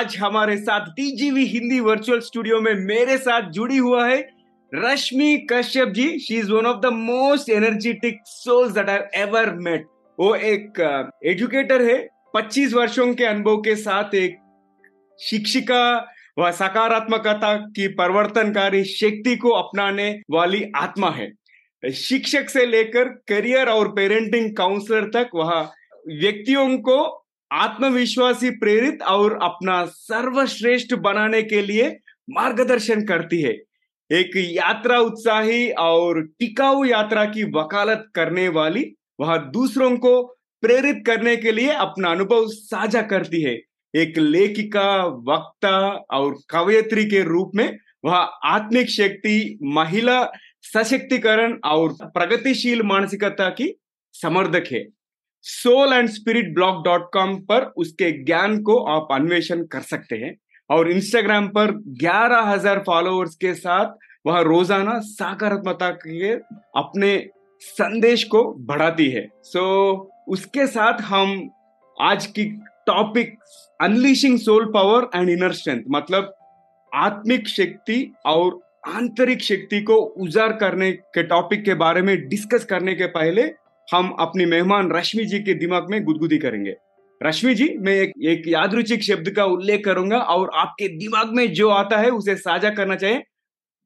[0.00, 4.28] आज हमारे साथ टीजीवी हिंदी वर्चुअल स्टूडियो में मेरे साथ जुड़ी हुआ है
[4.74, 6.18] Rashmi Kashyap ji.
[6.18, 9.86] She is one of the most energetic souls that I ever met
[10.20, 10.80] वो एक
[11.24, 14.38] एजुकेटर uh, है 25 वर्षों के अनुभव के साथ एक
[15.20, 21.32] शिक्षिका व सकारात्मकता की परिवर्तनकारी शक्ति को अपनाने वाली आत्मा है।
[21.92, 25.70] शिक्षक से लेकर करियर और पेरेंटिंग काउंसलर तक वह
[26.08, 27.19] व्यक्तियों को
[27.52, 31.98] आत्मविश्वासी प्रेरित और अपना सर्वश्रेष्ठ बनाने के लिए
[32.30, 33.52] मार्गदर्शन करती है।
[34.10, 40.22] एक यात्रा उत्साही और टिकाऊ यात्रा की वकालत करने वाली, वह दूसरों को
[40.62, 43.60] प्रेरित करने के लिए अपना अनुभव साझा करती है।
[43.94, 45.78] एक लेखिका, वक्ता
[46.10, 50.24] और कवयत्री के रूप में वह आत्मिक शक्ति, महिला
[50.62, 53.80] सशक्तिकरण और प्रगतिशील मानसिकता की
[54.12, 54.99] समर्थक है।
[55.44, 60.34] Soul and spirit blog dot com पर उसके ज्ञान को आप अन्वेषण कर सकते हैं
[60.70, 63.94] और इंस्टाग्राम पर ग्यारह हज़ार फॉलोअर्स के साथ
[64.26, 66.32] वह रोज़ाना सकारात्मकता के
[66.76, 67.16] अपने
[67.62, 71.50] संदेश को बढ़ाती है। सो so, उसके साथ हम
[71.98, 72.44] आज की
[72.86, 73.36] topic
[73.80, 76.34] unleashing soul power and inner strength मतलब
[76.92, 82.94] आत्मिक शक्ति और आंतरिक शक्ति को उजागर करने के टॉपिक के बारे में डिस्कस करने
[82.94, 83.42] के पहले
[83.92, 86.74] हम अपनी मेहमान रश्मि जी के दिमाग में गुदगुदी करेंगे।
[87.20, 91.68] रश्मि जी मैं एक, एक यादरुचिक शब्द का उल्लेख करूँगा और आपके दिमाग में जो
[91.68, 93.22] आता है उसे साझा करना चाहिए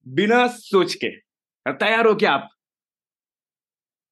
[0.07, 1.09] बिना सोच के।
[1.67, 2.49] तैयार हो क्या आप?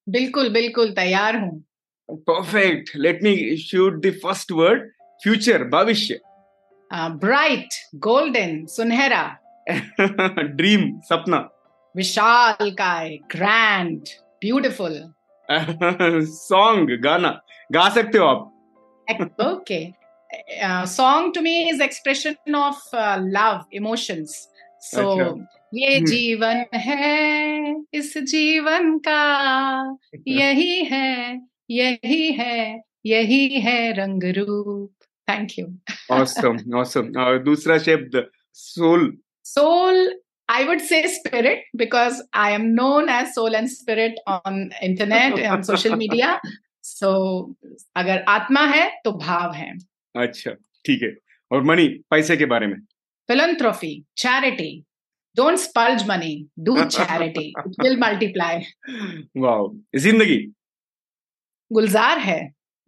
[0.09, 1.65] बिल्कुल बिल्कुल तैयार हूँ।
[2.09, 4.91] Perfect let me shoot the first word
[5.23, 6.21] future भविष्य।
[6.91, 9.23] ब्राइट गोल्डन सुनहरा।
[9.71, 11.39] ड्रीम सपना।
[11.97, 14.01] विशाल काय ग्रैंड
[14.41, 15.13] ब्यूटिफुल
[16.27, 17.41] सॉन्ग गाना।
[17.73, 18.49] गा सकते हो आप।
[19.41, 19.85] Okay
[20.87, 22.91] song to me is expression of
[23.37, 24.49] love emotions
[24.81, 25.03] so
[25.75, 29.99] ये हम्म। जीवन है इस जीवन का।
[30.29, 34.93] यही है यही है यही है रंग रूप।
[35.29, 35.67] थैंक यू
[36.11, 37.13] ऑसम ऑसम
[37.45, 39.17] दूसरा शब्द soul.
[39.45, 40.22] Soul
[40.53, 45.63] I would say spirit because I am known as soul and spirit on internet on
[45.65, 46.41] social media.
[46.85, 47.11] So,
[47.97, 49.73] अगर आत्मा है तो भाव है।
[50.17, 50.51] अच्छा
[50.87, 51.15] ठीक है।
[51.53, 52.77] और मनी पैसे के बारे में?
[53.29, 54.85] Philanthropy charity
[55.37, 57.53] don't splurge money do charity
[57.83, 58.59] will multiply
[59.37, 60.39] wow ज़िंदगी?
[61.73, 62.41] गुलजार है।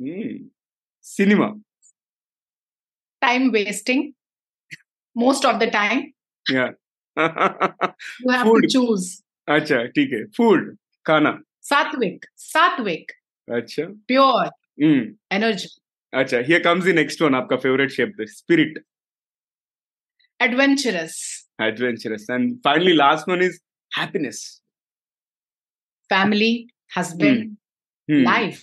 [0.02, 0.50] hmm.
[1.02, 1.48] Cinema?
[3.20, 4.12] Time wasting
[5.16, 6.00] most of the time
[8.20, 8.66] you have food.
[8.72, 8.82] to
[9.48, 10.24] अच्छा ठीक है.
[10.36, 10.76] फ़ूड
[11.06, 11.38] खाना.
[11.62, 13.12] सात्विक सात्विक.
[13.48, 13.84] अच्छा.
[14.08, 14.50] प्योर
[15.32, 15.68] एनर्जी
[16.12, 18.78] अच्छा here comes the next one आपका फेवरेट शब्द spirit
[20.40, 21.16] adventurous
[21.62, 23.58] adventurous and finally last one is
[23.98, 24.40] happiness
[26.10, 26.52] family
[26.96, 27.56] husband
[28.10, 28.62] life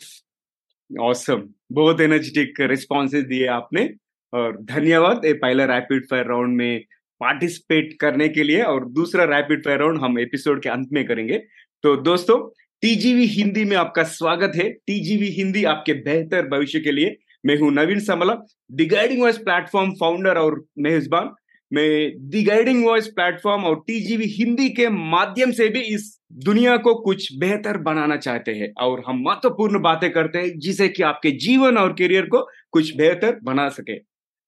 [0.91, 3.89] awesome बहुत एनर्जेटिक रिस्पॉन्सेज दिए आपने.
[4.33, 6.83] और धन्यवाद ये पहला रैपिड फायर राउंड में
[7.21, 11.37] पार्टिसिपेट करने के लिए और दूसरा रैपिड फायर राउंड हम एपिसोड के अंत में करेंगे।
[11.83, 12.37] तो दोस्तों
[12.83, 17.15] टीजीवी हिंदी में आपका स्वागत है। टीजीवी हिंदी आपके बेहतर भविष्य के लिए।
[17.45, 18.33] मैं हूँ Naveen Samla
[18.71, 21.29] the guiding voice platform founder और मेहजबान
[21.71, 26.09] मैं दी गाइडिंग वॉइस प्लेटफॉर्म और टीजीवी हिंदी के माध्यम से भी इस
[26.45, 31.03] दुनिया को कुछ बेहतर बनाना चाहते हैं और हम महत्वपूर्ण बातें करते हैं जिसे कि
[31.03, 33.97] आपके जीवन और करियर को कुछ बेहतर बना सके।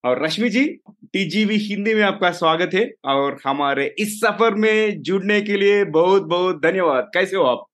[0.03, 0.65] और रश्मि जी
[1.13, 6.23] टीजीवी हिंदी में आपका स्वागत है और हमारे इस सफ़र में जुड़ने के लिए बहुत
[6.23, 7.65] बहुत धन्यवाद। कैसे हो आप?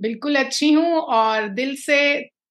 [0.00, 1.98] बिल्कुल अच्छी हूँ और दिल से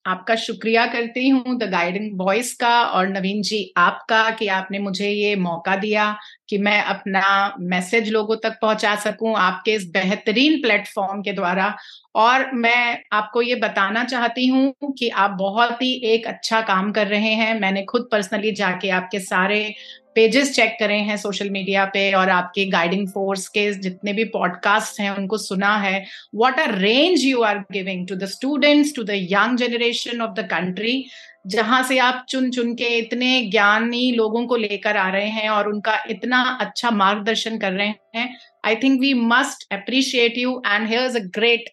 [0.06, 5.10] आपका शुक्रिया करती हूँ द गाइडिंग वॉइस का और नवीन जी आपका कि आपने मुझे
[5.10, 6.16] ये मौका दिया
[6.50, 11.76] कि मैं अपना मैसेज लोगों तक पहुँचा सकूँ, आपके इस बेहतरीन प्लेटफॉर्म के द्वारा।
[12.16, 17.08] और मैं आपको ये बताना चाहती हूँ कि आप बहुत ही एक अच्छा काम कर
[17.08, 19.74] रहे हैं। मैंने खुद पर्सनली जाके आपके सारे
[20.18, 25.00] पेजेस चेक करे हैं सोशल मीडिया पे और आपके गाइडिंग फोर्स के जितने भी पॉडकास्ट
[25.00, 26.06] हैं उनको सुना है।
[26.36, 30.48] What are range you are giving to the students to the young generation of the
[30.52, 31.04] country
[31.48, 35.68] जहाँ से आप चुन चुन के इतने ज्ञानी लोगों को लेकर आ रहे हैं और
[35.68, 38.28] उनका इतना अच्छा मार्गदर्शन कर रहे हैं।
[38.66, 41.70] I think we must appreciate you and here a great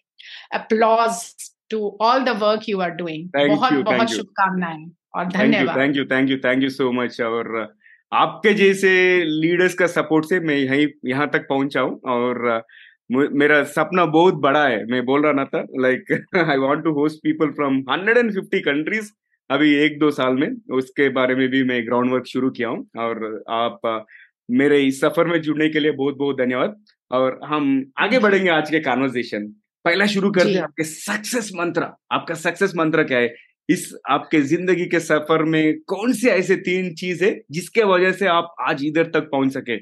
[0.53, 1.23] applause
[1.69, 6.29] to all the work you are doing बहुत बहुत शुभकामनाएँ और धन्यवाद। Thank you thank
[6.29, 7.75] you thank you so much और
[8.11, 8.89] आपके जैसे
[9.25, 12.63] लीडर्स का सपोर्ट से मैं यहीं यहाँ तक पहुँचा हूँ और
[13.11, 17.17] मेरा सपना बहुत बड़ा है। मैं बोल रहा ना था like I want to host
[17.23, 19.11] people from 150 countries
[19.49, 20.47] अभी एक दो साल में।
[20.77, 24.05] उसके बारे में भी मैं ग्राउंड वर्क शुरू किया हूँ और आप
[24.51, 26.75] मेरे इस सफ़र में जुड़ने के लिए बहुत बहुत धन्यवाद।
[27.11, 29.47] और हम आगे बढ़ेंगे आज के कॉन्वर्जेशन
[29.85, 33.33] पहला शुरू करते हैं आपके सक्सेस मंत्र आपका सक्सेस मंत्र क्या है?
[33.69, 38.27] इस आपके ज़िंदगी के सफ़र में कौन से ऐसे तीन चीज़ है जिसके वजह से
[38.29, 39.77] आप आज इधर तक पहुँच सके?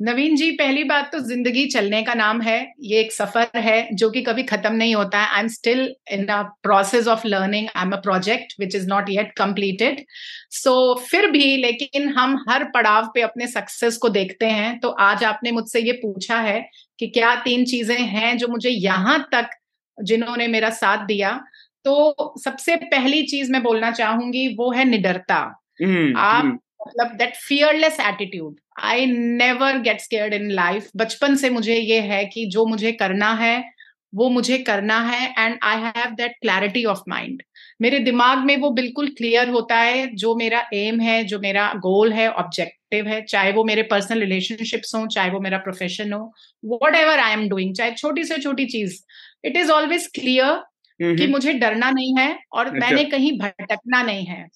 [0.00, 4.08] नवीन जी, पहली बात तो ज़िंदगी चलने का नाम है। ये एक सफ़र है जो
[4.10, 5.80] कि कभी खत्म नहीं होता है। I am still
[6.12, 10.04] in the process of learning I am a project which is not yet completed
[10.52, 15.24] so फिर भी लेकिन हम हर पड़ाव पे अपने सक्सेस को देखते हैं। तो आज
[15.24, 16.60] आपने मुझसे ये पूछा है
[16.98, 19.48] कि क्या तीन चीज़ें हैं जो मुझे यहाँ तक,
[19.98, 21.40] जिन्होंने मेरा साथ दिया
[21.84, 26.58] तो सबसे पहली चीज़ मैं बोलना चाहूँगी वो है निडरता। mm, आप mm.
[26.88, 32.24] मतलब that fearless attitude I never get scared in life बचपन से मुझे ये है
[32.24, 33.72] कि जो मुझे करना है
[34.14, 37.42] वो मुझे करना है and I have that clarity of mind
[37.80, 42.12] मेरे दिमाग में वो बिल्कुल क्लियर होता है जो मेरा एम है जो मेरा गोल
[42.12, 46.94] है ऑब्जेक्टिव है चाहे वो मेरे पर्सनल रिलेशनशिप्स हो चाहे वो मेरा प्रोफेशन हो what
[46.94, 49.02] ever I am doing चाहे छोटी से छोटी चीज़
[49.44, 50.62] इट इज़ ऑलवेज क्लियर
[51.02, 54.46] कि मुझे डरना नहीं है और अच्छा। मैंने कहीं भटकना नहीं है।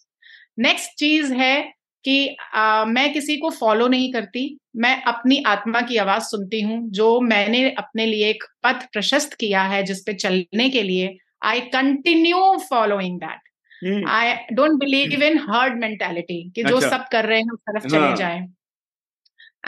[0.58, 1.56] नेक्स्ट चीज़ है
[2.04, 6.78] कि आ, मैं किसी को फॉलो नहीं करती। मैं अपनी आत्मा की आवाज़ सुनती हूँ
[6.90, 12.56] जो मैंने अपने लिए एक पथ प्रशस्त किया है जिसपे चलने के लिए। I continue
[12.70, 17.50] following that I don't believe in herd mentality कि जो अच्छा। सब कर रहे हैं
[17.52, 18.38] उस तरफ़ चले हाँ। जाए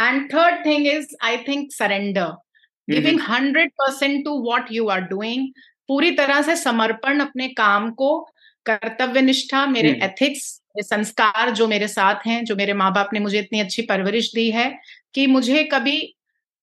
[0.00, 2.30] and third thing is I think surrender
[2.88, 5.48] giving hundred percent to what you are doing
[5.88, 8.19] पूरी तरह से समर्पण अपने काम को
[8.67, 10.44] कर्तव्य निष्ठा मेरे एथिक्स
[10.81, 14.50] संस्कार जो मेरे साथ हैं जो मेरे माँ बाप ने मुझे इतनी अच्छी परवरिश दी
[14.50, 14.69] है
[15.14, 15.96] कि मुझे कभी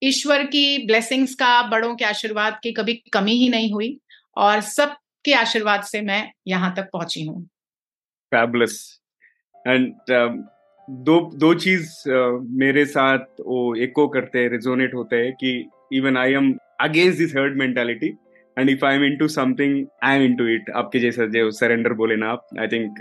[0.02, 3.98] ईश्वर की ब्लेसिंग्स का बड़ों के आशीर्वाद की कभी कमी ही नहीं हुई
[4.38, 7.44] और सबके आशीर्वाद से मैं यहाँ तक पहुँची हूँ।
[8.32, 9.02] फैबुलस
[9.68, 10.44] एंड um,
[10.88, 15.54] दो दो चीज़ uh, मेरे साथ वो एको करते हैं रिजोनेट होते हैं कि
[15.94, 18.10] even I am against this herd mentality
[18.60, 22.16] and if I am into something I am into it आपके जैसा जो सरेंडर बोले
[22.16, 22.96] ना आप I think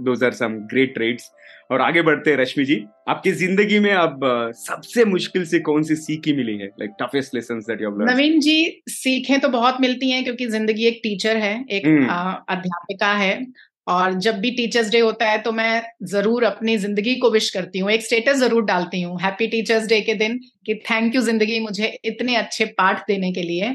[0.00, 1.30] those are some great traits
[1.70, 5.82] और आगे बढ़ते हैं रश्मि जी। आपकी ज़िंदगी में अब uh, सबसे मुश्किल से कौन
[5.82, 6.66] सी सीखी मिली है?
[6.66, 11.00] Like toughest lesson that you Naveen ji सीखें तो बहुत मिलती हैं क्योंकि ज़िंदगी एक
[11.02, 12.44] टीचर है एक hmm.
[12.48, 13.46] अध्यापिका है।
[13.86, 17.78] और जब भी टीचर्स डे होता है तो मैं ज़रूर अपनी ज़िंदगी को विश करती
[17.78, 21.60] हूँ एक स्टेटस ज़रूर डालती हूँ। हैप्पी टीचर्स डे के दिन कि थैंक यू ज़िंदगी
[21.60, 23.72] मुझे इतने अच्छे पाठ देने के लिए।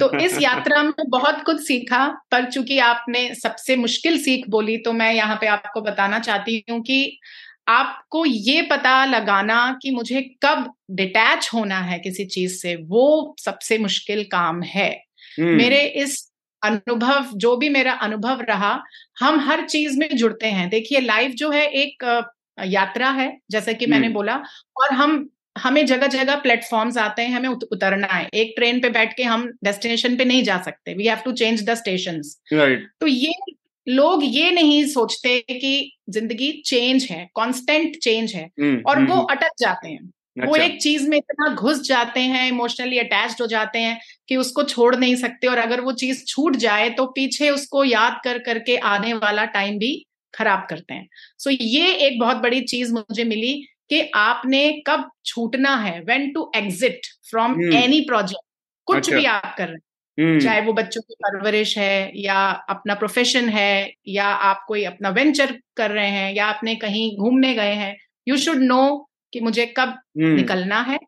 [0.00, 4.92] तो इस यात्रा में बहुत कुछ सीखा पर चूँकि आपने सबसे मुश्किल सीख बोली तो
[4.92, 7.18] मैं यहाँ पे आपको बताना चाहती हूँ कि
[7.68, 13.78] आपको ये पता लगाना कि मुझे कब डिटैच होना है किसी चीज़ से वो सबसे
[13.78, 15.04] मुश्किल काम है।
[15.40, 15.56] hmm.
[15.56, 16.27] मेरे इस
[16.62, 18.72] अनुभव जो भी मेरा अनुभव रहा
[19.20, 22.04] हम हर चीज़ में जुड़ते हैं। देखिए लाइफ जो है एक
[22.66, 24.36] यात्रा है जैसे कि मैंने बोला
[24.76, 29.16] और हम हमें जगह जगह प्लेटफॉर्म्स आते हैं हमें उतरना है। एक ट्रेन पे बैठ
[29.16, 32.20] के हम डेस्टिनेशन पे नहीं जा सकते। We have to change the station
[33.00, 33.32] तो ये
[33.86, 38.44] लोग ये नहीं सोचते कि ज़िंदगी चेंज है कांस्टेंट चेंज है
[38.82, 43.40] और वो। अटक जाते हैं। वो एक चीज़ में इतना घुस जाते हैं इमोशनली अटैच्ड
[43.40, 47.06] हो जाते हैं कि उसको छोड़ नहीं सकते और अगर वो चीज़ छूट जाए तो
[47.12, 49.92] पीछे उसको याद कर करके आने वाला टाइम भी
[50.34, 53.54] खराब करते हैं सो so ये एक बहुत बड़ी चीज़ मुझे मिली
[53.90, 58.44] कि आपने कब छूटना है when to exit from any project
[58.88, 59.86] कुछ अच्छा। भी आप कर रहे हैं
[60.18, 65.10] हम्म। चाहे वो बच्चों की परवरिश है या अपना प्रोफेशन है या आप कोई अपना
[65.10, 68.80] वेंचर कर रहे हैं या आपने कहीं घूमने गए हैं यू शुड नो
[69.32, 70.36] कि मुझे कब hmm.
[70.36, 70.98] निकलना है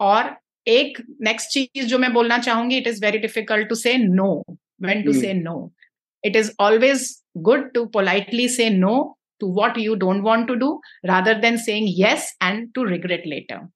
[0.00, 4.44] और एक नेक्स्ट चीज़ जो मैं बोलना चाहूँगी it is very difficult to say no
[4.82, 5.72] when to say no
[6.24, 10.82] it is always good to politely say no to what you don't want to do
[11.04, 13.68] rather than saying yes and to regret later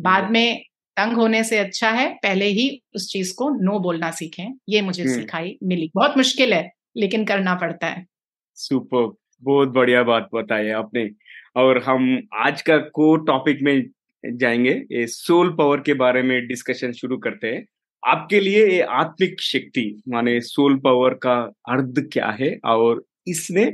[0.00, 0.62] बाद में
[0.96, 5.04] तंग होने से अच्छा है पहले ही उस चीज़ को नो बोलना सीखें। ये मुझे
[5.04, 5.14] hmm.
[5.14, 8.06] सिखाई मिली। बहुत मुश्किल है लेकिन करना पड़ता है।
[8.54, 11.10] सुपर बहुत बढ़िया बात बताई आपने।
[11.58, 13.90] और हम आज का को टॉपिक में
[14.24, 17.66] जाएँगे। ये सोल पावर के बारे में डिस्कशन शुरू करते हैं।
[18.06, 21.36] आपके लिए ये आत्मिक शक्ति, माने सोल पावर का
[21.68, 23.72] अर्थ क्या है और इसने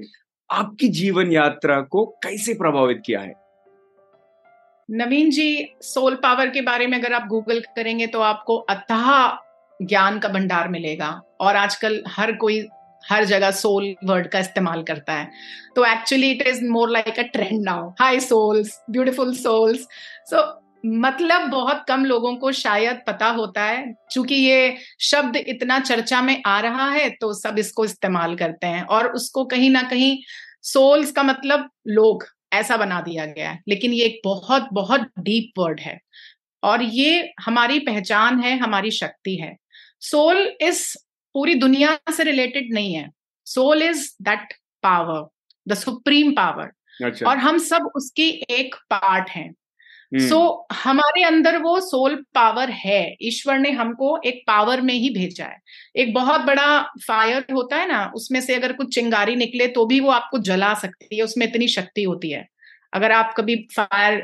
[0.51, 3.33] आपकी जीवन यात्रा को कैसे प्रभावित किया है?
[4.91, 9.37] नवीन जी सोल पावर के बारे में अगर आप गूगल करेंगे तो आपको अथाह
[9.83, 12.61] ज्ञान का भंडार मिलेगा। और आजकल हर कोई
[13.11, 15.31] हर जगह सोल वर्ड का इस्तेमाल करता है।
[15.77, 19.87] तो actually it is more like a trend now hi souls beautiful souls
[20.31, 26.21] so मतलब बहुत कम लोगों को शायद पता होता है क्योंकि ये शब्द इतना चर्चा
[26.23, 30.19] में आ रहा है तो सब इसको इस्तेमाल करते हैं। और उसको कहीं ना कहीं
[30.63, 35.53] सोल्स का मतलब लोग, ऐसा बना दिया गया है। लेकिन ये एक बहुत बहुत डीप
[35.59, 35.99] वर्ड है।
[36.63, 39.57] और ये हमारी पहचान है, हमारी शक्ति है।
[40.01, 41.04] सोल इस
[41.35, 43.11] पूरी दुनिया से रिलेटेड नहीं है।
[43.47, 45.27] Soul is that power
[45.67, 46.71] the supreme power
[47.27, 49.55] और हम सब उसकी एक पार्ट हैं।
[50.13, 55.11] सो so, हमारे अंदर वो सोल पावर है। ईश्वर ने हमको एक पावर में ही
[55.11, 55.59] भेजा है।
[55.97, 60.01] एक बहुत बड़ा फायर होता है ना उसमें से अगर कुछ चिंगारी निकले तो भी
[60.01, 62.47] वो आपको जला सकती है उसमें इतनी शक्ति होती है।
[62.93, 64.21] अगर आप कभी फायर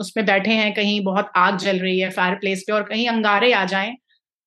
[0.00, 3.52] उसमें बैठे हैं कहीं बहुत आग जल रही है फायर प्लेस पे और कहीं अंगारे
[3.52, 3.96] आ जाएँ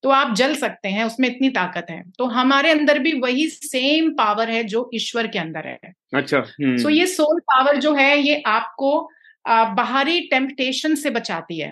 [0.05, 4.09] तो आप जल सकते हैं उसमें इतनी ताकत है। तो हमारे अंदर भी वही सेम
[4.15, 8.17] पावर है जो ईश्वर के अंदर है। अच्छा सो so ये सोल पावर जो है
[8.19, 8.91] ये आपको
[9.45, 11.71] बाहरी टेम्पटेशन से बचाती है।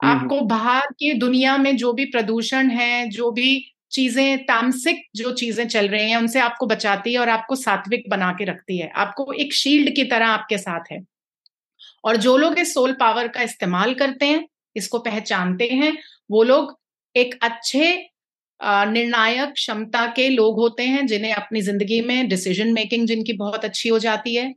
[0.00, 3.50] आपको बाहर की दुनिया में जो भी प्रदूषण है जो भी
[3.92, 8.30] चीज़ें तामसिक जो चीज़ें चल रही हैं उनसे आपको बचाती है और आपको सात्विक बना
[8.32, 10.98] के रखती है। आपको एक शील्ड की तरह आपके साथ है।
[12.04, 14.44] और जो लोग इस सोल पावर का इस्तेमाल करते हैं
[14.76, 15.92] इसको पहचानते हैं
[16.30, 16.76] वो लोग
[17.14, 17.86] एक अच्छे
[18.60, 23.88] निर्णायक क्षमता के लोग होते हैं जिन्हें अपनी ज़िंदगी में डिसीज़न मेकिंग जिनकी बहुत अच्छी
[23.88, 24.52] हो जाती है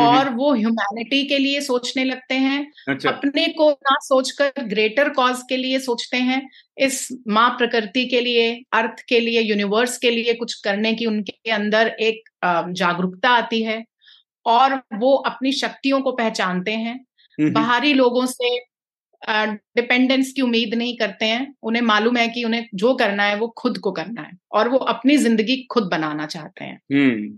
[0.00, 5.42] और वो ह्यूमैनिटी के लिए सोचने लगते हैं अच्छा। अपने को ना सोचकर ग्रेटर कॉज
[5.48, 6.40] के लिए सोचते हैं
[6.78, 11.50] इस माँ प्रकृति के लिए अर्थ के लिए यूनिवर्स के लिए कुछ करने की उनके
[11.50, 13.82] अंदर एक जागरूकता आती है
[14.46, 16.98] और वो अपनी शक्तियों को पहचानते हैं।
[17.38, 18.56] बाहरी लोगों से
[19.26, 23.48] डिपेंडेंस की उम्मीद नहीं करते हैं उन्हें मालूम है कि उन्हें जो करना है वो
[23.48, 26.80] खुद को करना है और वो अपनी ज़िंदगी खुद बनाना चाहते हैं।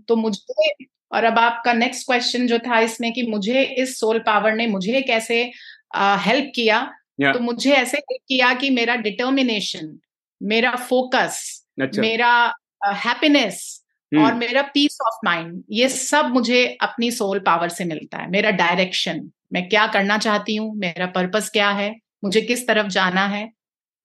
[0.07, 4.55] तो मुझे और अब आपका नेक्स्ट क्वेश्चन जो था इसमें कि मुझे इस सोल पावर
[4.55, 5.51] ने मुझे कैसे
[5.97, 6.91] हेल्प uh, किया?
[7.21, 7.33] Yeah.
[7.33, 9.99] तो मुझे ऐसे हेल्प किया कि मेरा डिटर्मिनेशन
[10.43, 12.01] मेरा फोकस अच्छा.
[12.01, 12.53] मेरा
[12.85, 13.85] हैप्पीनेस
[14.15, 18.29] uh, और मेरा पीस ऑफ़ माइंड ये सब मुझे अपनी सोल पावर से मिलता है
[18.29, 20.75] मेरा डायरेक्शन मैं क्या करना चाहती हूँ?
[20.75, 21.95] मेरा पर्पस क्या है?
[22.23, 23.51] मुझे किस तरफ़ जाना है?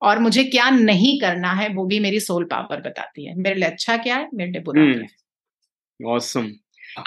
[0.03, 1.69] और मुझे क्या नहीं करना है?
[1.69, 4.29] वो भी मेरी सोल पावर बताती है। मेरे लिए अच्छा क्या है?
[4.35, 5.09] मेरे लिए बुरा क्या है?
[6.07, 6.53] ऑसम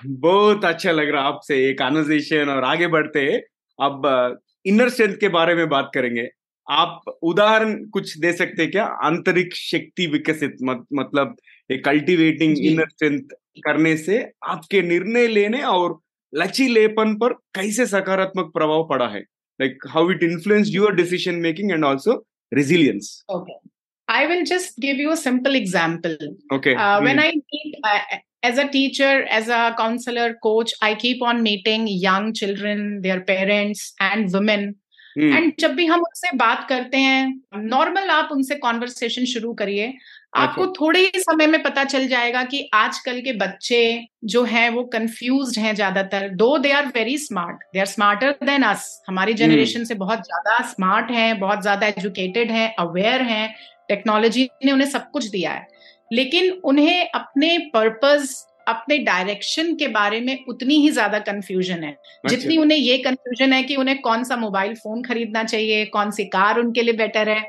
[0.05, 3.37] बहुत अच्छा लग रहा आपसे ये कॉन्वर्जेशन और आगे बढ़ते।
[3.81, 6.29] अब इनर स्ट्रेंथ के बारे में बात करेंगे।
[6.71, 8.85] आप उदाहरण कुछ दे सकते हैं क्या?
[8.85, 11.35] आंतरिक शक्ति विकसित मत, मतलब
[11.71, 13.21] कल्टीवेटिंग इनर स्ट्रेंथ
[13.65, 15.99] करने से आपके निर्णय लेने और
[16.33, 19.21] लचीलेपन पर कैसे सकारात्मक प्रभाव पड़ा है
[19.59, 23.57] like how it influence your decision making and also resilience okay
[24.07, 26.17] i will just give you a simple example
[26.51, 27.03] okay uh, mm.
[27.03, 27.99] when i meet uh,
[28.43, 33.93] as a teacher as a counselor coach i keep on meeting young children their parents
[34.11, 34.71] and women
[35.17, 35.59] and hmm.
[35.59, 39.87] जब भी हम उनसे बात करते हैं normal आप उनसे conversation शुरू करिए
[40.33, 44.83] आपको थोड़े ही समय में पता चल जाएगा कि आजकल के बच्चे जो हैं वो
[44.83, 49.79] कंफ्यूज हैं ज़्यादातर। Though they are very smart they are smarter than us हमारी जनरेशन
[49.79, 49.87] hmm.
[49.87, 53.55] से बहुत ज़्यादा स्मार्ट हैं बहुत ज़्यादा एजुकेटेड हैं अवेयर हैं।
[53.89, 55.67] टेक्नोलॉजी ने उन्हें सब कुछ दिया है।
[56.13, 58.29] लेकिन उन्हें अपने पर्पज
[58.67, 63.53] अपने डायरेक्शन के बारे में उतनी ही ज़्यादा कंफ्यूजन है। अच्छा। जितनी उन्हें ये कंफ्यूजन
[63.53, 67.29] है कि उन्हें कौन सा मोबाइल फ़ोन खरीदना चाहिए कौन सी कार उनके लिए बेटर
[67.29, 67.41] है।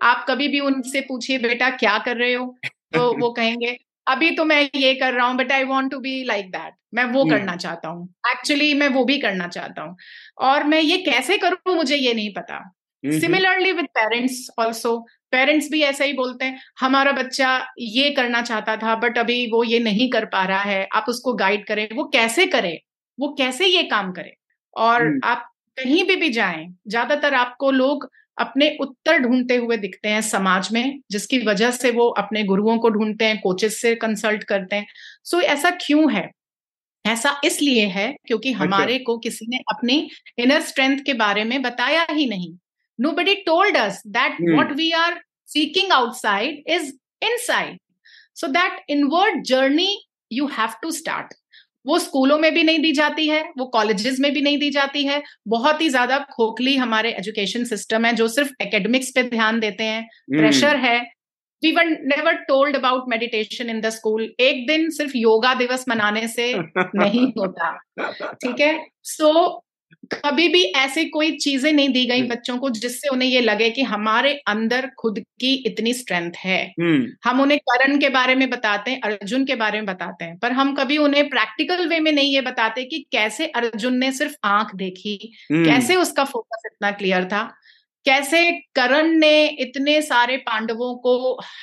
[0.00, 2.46] आप कभी भी उनसे पूछिए बेटा क्या कर रहे हो?
[2.94, 3.76] तो वो कहेंगे
[4.06, 7.04] अभी तो मैं ये कर रहा हूँ but I want to be like that मैं
[7.06, 9.96] वो। करना चाहता हूँ। एक्चुअली मैं वो भी करना चाहता हूँ।
[10.40, 12.60] और मैं ये कैसे करूँ मुझे ये नहीं पता।
[13.04, 14.96] Similarly with parents also
[15.32, 17.48] parents भी ऐसा ही बोलते हैं हमारा बच्चा
[17.80, 21.32] ये करना चाहता था बट अभी वो ये नहीं कर पा रहा है आप उसको
[21.36, 22.78] गाइड करें। वो कैसे करे?
[23.18, 24.32] वो कैसे ये काम करे?
[24.76, 25.48] और आप
[25.78, 31.00] कहीं भी भी जाएँ ज़्यादातर आपको लोग अपने उत्तर ढूंढते हुए दिखते हैं समाज में
[31.10, 34.86] जिसकी वजह से वो अपने गुरुओं को ढूंढते हैं कोचेस से कंसल्ट करते हैं
[35.24, 36.30] सो so, ऐसा क्यों है
[37.04, 41.60] ऐसा इसलिए है क्योंकि अच्छा। हमारे को किसी ने अपनी इनर स्ट्रेंथ के बारे में
[41.62, 42.52] बताया ही नहीं
[43.12, 44.76] nobody told us that mm.
[44.76, 46.92] We are seeking outside is
[47.38, 47.78] inside
[48.34, 49.90] so that inward journey
[50.32, 51.34] you have to start.
[51.86, 55.04] वो स्कूलों में भी नहीं दी जाती है वो कॉलेजेस में भी नहीं दी जाती
[55.04, 59.84] है। बहुत ही ज़्यादा खोखली हमारे एजुकेशन सिस्टम है जो सिर्फ़ एकेडमिक्स पे ध्यान देते
[59.84, 60.98] हैं। प्रेशर है।
[61.62, 66.26] We were never told about meditation in the school एक दिन सिर्फ़ योगा दिवस मनाने
[66.28, 66.52] से
[66.96, 67.70] नहीं होता
[68.34, 68.86] ठीक है?
[69.02, 69.62] सो so,
[70.14, 73.82] कभी भी ऐसी कोई चीज़ें नहीं दी गई बच्चों को जिससे उन्हें ये लगे कि
[73.84, 76.58] हमारे अंदर खुद की इतनी स्ट्रेंथ है।
[77.24, 80.52] हम उन्हें करण के बारे में बताते हैं अर्जुन के बारे में बताते हैं पर
[80.52, 84.74] हम कभी उन्हें प्रैक्टिकल वे में नहीं ये बताते कि कैसे अर्जुन ने सिर्फ़ आँख
[84.74, 85.16] देखी
[85.50, 87.42] कैसे उसका फोकस इतना क्लियर था
[88.06, 91.14] कैसे करण ने इतने सारे पांडवों को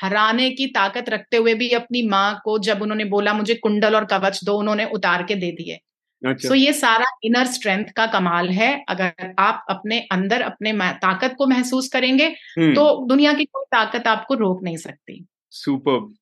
[0.02, 4.06] हराने की ताकत रखते हुए भी अपनी माँ को जब उन्होंने बोला मुझे कुंडल और
[4.06, 5.80] कवच दो उन्होंने उतार के दे दिए।
[6.24, 11.36] अच्छा। so, ये सारा इनर स्ट्रेंथ का कमाल है अगर आप अपने अंदर अपने ताकत
[11.38, 12.26] को महसूस करेंगे
[12.58, 16.14] हम्म। तो दुनिया की कोई ताकत आपको रोक नहीं सकती सुपर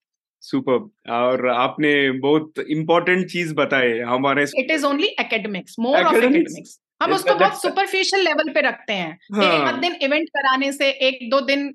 [0.43, 6.79] सुपर और आपने बहुत इंपॉर्टेंट चीज़ बताए हमारे it is only academics more of academics
[7.01, 9.45] हम उसको बहुत सुपरफिशियल लेवल पे रखते हैं हाँ.
[9.45, 11.73] एक दिन इवेंट कराने से एक दो दिन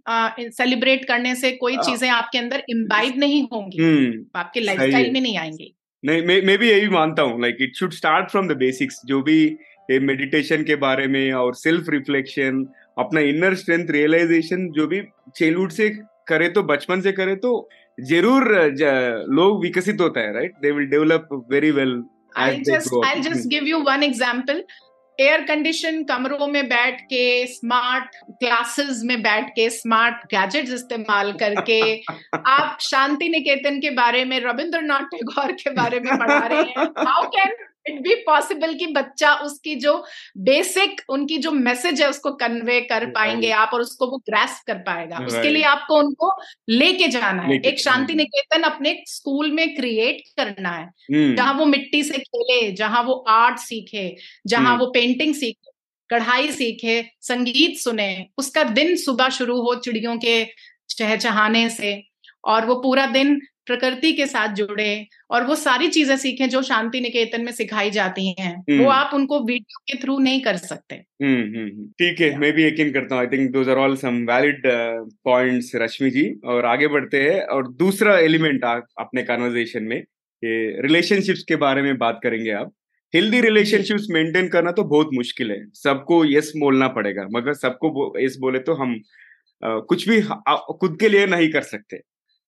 [0.53, 5.21] सेलिब्रेट करने से कोई हाँ। चीज़ें आपके अंदर इम्बाइब नहीं होंगी हम्म। आपके लाइफस्टाइल में
[5.21, 5.75] नहीं आएँगी
[6.05, 9.21] नहीं मैं मैं भी यही मानता हूँ like it should start from the basics जो
[9.23, 9.39] भी
[10.03, 12.67] मेडिटेशन के बारे में और सेल्फ रिफ्लेक्शन
[12.99, 15.01] अपना इनर स्ट्रेंथ रियलाइजेशन जो भी
[15.37, 15.89] चाइल्डहुड से
[16.29, 17.53] करे तो बचपन से करे तो
[17.99, 18.53] ज़रूर
[19.31, 22.03] लोग विकसित होता है right they will develop very well
[22.37, 24.59] I'll just I'll just give you one example.
[25.21, 31.81] Air condition कमरों में बैठ के स्मार्ट क्लासेस में बैठ के स्मार्ट गैजेट्स इस्तेमाल करके
[32.47, 37.27] आप शांति निकेतन के बारे में रविंद्रनाथ टैगोर के बारे में पढ़ा रहे हैं। How
[37.29, 37.55] can
[37.89, 39.93] it be possible कि बच्चा उसकी जो
[40.39, 44.79] बेसिक उनकी जो मैसेज है उसको कन्वे कर पाएँगे आप और उसको वो ग्रेस कर
[44.79, 46.31] पाएगा। उसके लिए आपको उनको
[46.69, 51.65] लेके जाना है। एक शांति निकेतन अपने स्कूल में क्रिएट करना है। हम्म। जहाँ वो
[51.67, 54.17] मिट्टी से खेले जहाँ वो आर्ट सीखे
[54.47, 55.71] जहाँ हम्म। वो पेंटिंग सीखे
[56.11, 60.45] कढ़ाई सीखे संगीत सुने उसका दिन सुबह शुरू हो चिड़ियों के
[60.89, 62.03] चहचहाने से
[62.45, 67.01] और वो पूरा दिन प्रकृति के साथ जुड़े और वो सारी चीज़ें सीखें जो शांति
[67.01, 70.95] निकेतन में सिखाई जाती हैं वो हम्म। आप उनको वीडियो के थ्रू नहीं कर सकते।
[70.95, 74.25] हम्म, हम्म, ठीक है मैं भी यकीन करता हूँ I think those are all some
[74.31, 74.63] valid
[75.25, 76.29] points Rashmi ji.
[76.47, 80.03] और आगे बढ़ते हैं और दूसरा एलिमेंट अपने कन्वर्जेशन में
[80.83, 82.73] रिलेशनशिप्स के बारे में बात करेंगे आप।
[83.15, 88.37] हेल्दी रिलेशनशिप्स मेंटेन करना तो बहुत मुश्किल है। सबको यस बोलना पड़ेगा मगर सबको यस
[88.41, 88.95] बोले तो हम
[89.63, 92.01] कुछ भी खुद के लिए नहीं कर सकते।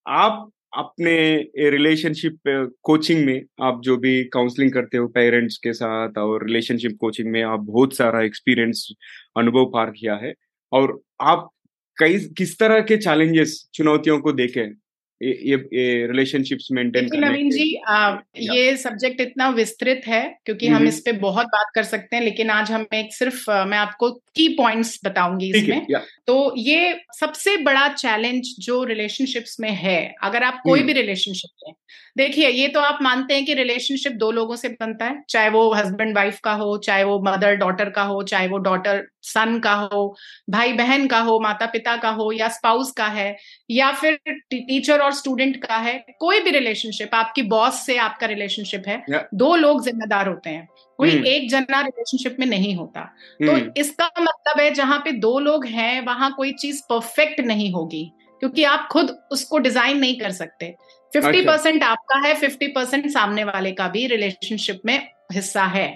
[0.06, 1.36] आप अपने
[1.70, 2.38] रिलेशनशिप
[2.82, 7.42] कोचिंग में आप जो भी काउंसलिंग करते हो पेरेंट्स के साथ और रिलेशनशिप कोचिंग में
[7.42, 8.92] आप बहुत सारा एक्सपीरियंस
[9.36, 10.34] अनुभव पार किया है।
[10.72, 11.48] और आप
[11.98, 14.87] कई, किस तरह के चैलेंजेस चुनौतियों को देखे?
[15.22, 20.86] ये ये रिलेशनशिप्स मेंटेन करने नवीन जी आ, ये सब्जेक्ट इतना विस्तृत है क्योंकि हम
[20.88, 24.48] इस पे बहुत बात कर सकते हैं लेकिन आज हम एक सिर्फ़ मैं आपको की
[24.48, 25.86] पॉइंट्स बताऊँगी इसमें।
[26.26, 31.74] तो ये सबसे बड़ा चैलेंज जो रिलेशनशिप्स में है अगर आप कोई भी रिलेशनशिप में
[32.16, 35.72] देखिए ये तो आप मानते हैं कि रिलेशनशिप दो लोगों से बनता है चाहे वो
[35.72, 39.72] हस्बैंड वाइफ का हो चाहे वो मदर डॉटर का हो चाहे वो डॉटर सन का
[39.72, 40.16] हो
[40.50, 43.36] भाई बहन का हो माता पिता का हो या स्पाउस का है
[43.70, 44.18] या फिर
[44.54, 49.22] टीचर और स्टूडेंट का है कोई भी रिलेशनशिप आपकी बॉस से आपका रिलेशनशिप है yeah.
[49.34, 50.68] दो लोग जिम्मेदार होते हैं
[50.98, 51.26] कोई hmm.
[51.26, 53.00] एक जना रिलेशनशिप में नहीं होता
[53.42, 53.46] hmm.
[53.46, 58.04] तो इसका मतलब है जहाँ पे दो लोग हैं वहाँ कोई चीज़ परफेक्ट नहीं होगी
[58.40, 60.74] क्योंकि आप खुद उसको डिज़ाइन नहीं कर सकते
[61.12, 64.98] फिफ्टी परसेंट अच्छा। आपका है फिफ्टी परसेंट सामने वाले का भी रिलेशनशिप में
[65.32, 65.88] हिस्सा है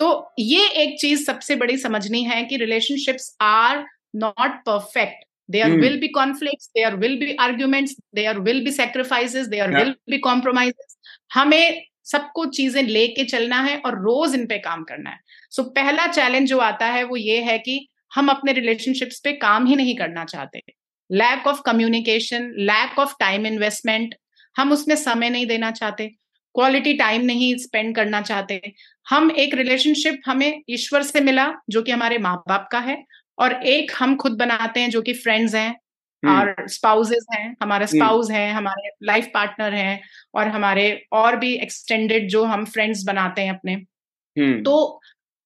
[0.00, 3.84] तो ये एक चीज़ सबसे बड़ी समझनी है कि relationships are
[4.16, 9.76] not perfect there will be conflict there will be arguments there will be sacrifices there
[9.76, 10.96] will be compromises
[11.34, 15.18] हमें सबको चीज़ें लेके चलना है और रोज इन पे काम करना है।
[15.50, 19.32] सो so, पहला चैलेंज जो आता है वो ये है कि हम अपने रिलेशनशिप्स पे
[19.32, 20.62] काम ही नहीं करना चाहते।
[21.10, 24.14] Lack of communication lack of time investment
[24.56, 26.06] हम उसमें समय नहीं देना चाहते।
[26.54, 28.72] क्वालिटी टाइम नहीं स्पेंड करना चाहते।
[29.10, 33.04] हम एक रिलेशनशिप हमें ईश्वर से मिला जो कि हमारे माँ बाप का है।
[33.38, 35.80] और एक हम खुद बनाते हैं जो कि फ्रेंड्स हैं
[36.24, 40.00] हम्म। और स्पाउजेस हैं हमारे स्पाउस हम्म। हैं हमारे लाइफ पार्टनर हैं
[40.34, 45.00] और हमारे और भी एक्सटेंडेड जो हम फ्रेंड्स बनाते हैं अपने। हम्म। तो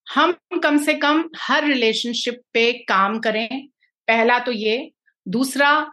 [0.06, 3.68] हम कम से कम हर रिलेशनशिप पे काम करें।
[4.08, 4.92] पहला तो ये।
[5.28, 5.92] दूसरा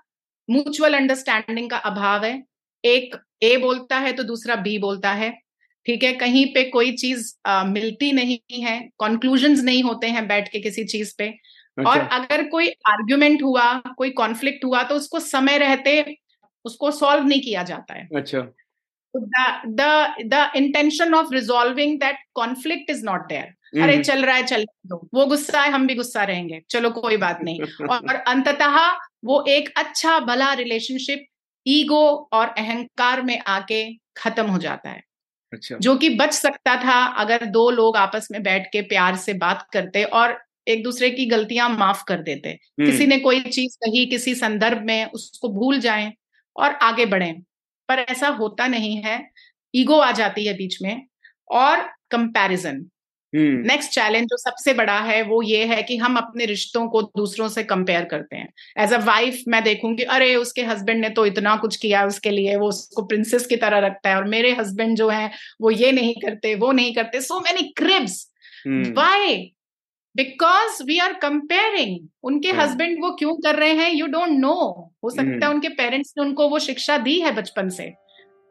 [0.49, 2.43] म्यूचुअल अंडरस्टैंडिंग का अभाव है।
[2.85, 5.39] एक ए बोलता है तो दूसरा बी बोलता है।
[5.85, 6.13] ठीक है?
[6.13, 10.83] कहीं पे कोई चीज़ आ, मिलती नहीं है कंक्लूजन्स नहीं होते हैं बैठ के किसी
[10.83, 11.33] चीज़ पे।
[11.77, 16.17] अच्छा। और अगर कोई आर्ग्यूमेंट हुआ कोई कॉन्फ्लिक्ट हुआ तो उसको समय रहते
[16.65, 18.39] उसको सॉल्व नहीं किया जाता है। अच्छा।
[19.65, 25.09] The intention of resolving that conflict is not there अरे चल रहा है चल दो
[25.13, 27.59] वो गुस्सा है हम भी गुस्सा रहेंगे। चलो कोई बात नहीं।
[27.89, 28.91] और अंततः
[29.25, 31.25] वो एक अच्छा भला रिलेशनशिप
[31.67, 35.01] ईगो और अहंकार में आके खत्म हो जाता है।
[35.53, 39.33] अच्छा। जो कि बच सकता था अगर दो लोग आपस में बैठ के प्यार से
[39.33, 43.75] बात करते और एक दूसरे की गलतियाँ माफ़ कर देते हम्म। किसी ने कोई चीज़
[43.75, 46.13] कही किसी संदर्भ में उसको भूल जाए
[46.55, 47.31] और आगे बढ़े।
[47.89, 49.29] पर ऐसा होता नहीं है।
[49.75, 51.05] ईगो आ जाती है बीच में
[51.51, 52.85] और कंपैरिजन।
[53.33, 53.95] Next hmm.
[53.95, 57.63] चैलेंज जो सबसे बड़ा है वो ये है कि हम अपने रिश्तों को दूसरों से
[57.63, 61.75] कंपेयर करते हैं। एज अ वाइफ मैं देखूँगी अरे उसके हस्बैंड ने तो इतना कुछ
[61.75, 65.31] किया उसके लिए वो उसको प्रिंसेस की तरह रखता है और मेरे हस्बैंड जो है
[65.61, 68.31] वो ये नहीं करते वो नहीं करते। So many cribs
[68.67, 69.53] why
[70.15, 73.03] because we are comparing उनके हस्बैंड hmm.
[73.03, 74.53] वो क्यों कर रहे हैं यू डोंट नो
[75.03, 75.49] हो सकता है hmm.
[75.49, 77.93] उनके पेरेंट्स ने उनको वो शिक्षा दी है बचपन से।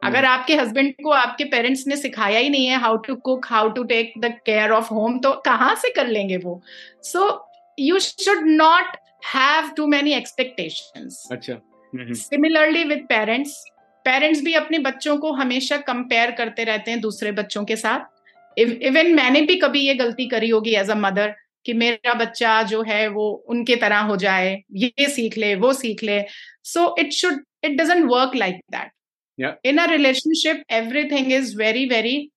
[0.03, 3.46] अगर हम्म। आपके हस्बैंड को आपके पेरेंट्स ने सिखाया ही नहीं है how to cook
[3.46, 6.62] how to take the care of home तो कहाँ से कर लेंगे वो?
[7.03, 7.48] So
[7.79, 8.96] you should not
[9.35, 11.61] have too many expectation अच्छा।
[11.94, 13.64] सिमिलरली विद पेरेंट्स
[14.07, 19.14] पेरेंट्स भी अपने बच्चों को हमेशा कंपेयर करते रहते हैं दूसरे बच्चों के साथ। इवन
[19.14, 21.35] मैंने भी कभी ये गलती करी होगी एज अ मदर
[21.66, 26.03] कि मेरा बच्चा जो है वो उनके तरह हो जाए ये सीख ले वो सीख
[26.03, 26.25] ले।
[26.64, 32.31] So it should it doesn't work like that in a relationship everything is very very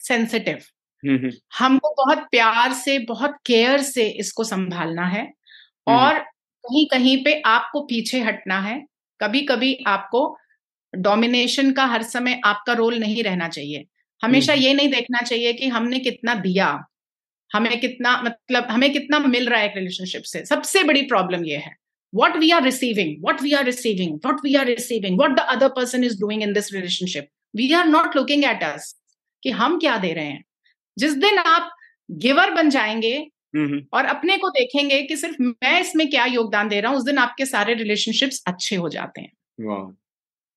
[0.00, 0.58] sensitive.
[1.58, 6.00] हमको बहुत प्यार से बहुत केयर से इसको संभालना है mm-hmm.
[6.00, 6.18] और
[6.64, 8.84] कहीं कहीं पे आपको पीछे हटना है।
[9.20, 10.38] कभी कभी आपको
[10.94, 13.84] डोमिनेशन का हर समय आपका रोल नहीं रहना चाहिए।
[14.22, 14.68] हमेशा mm-hmm.
[14.68, 16.68] ये नहीं देखना चाहिए कि हमने कितना दिया।
[17.52, 20.44] हमें कितना मतलब हमें कितना मिल रहा है एक रिलेशनशिप से?
[20.44, 21.74] सबसे बड़ी प्रॉब्लम ये है।
[22.12, 25.68] What we are receiving what we are receiving what we are receiving what the other
[25.74, 27.28] person is doing in this relationship.
[27.54, 28.88] We are not looking at us
[29.42, 30.44] कि हम क्या दे रहे हैं।
[30.98, 31.70] जिस दिन आप
[32.10, 33.16] गिवर बन जाएँगे
[33.92, 37.18] और अपने को देखेंगे कि सिर्फ़ मैं इसमें क्या योगदान दे रहा हूँ उस दिन
[37.18, 39.32] आपके सारे रिलेशनशिप्स अच्छे हो जाते हैं।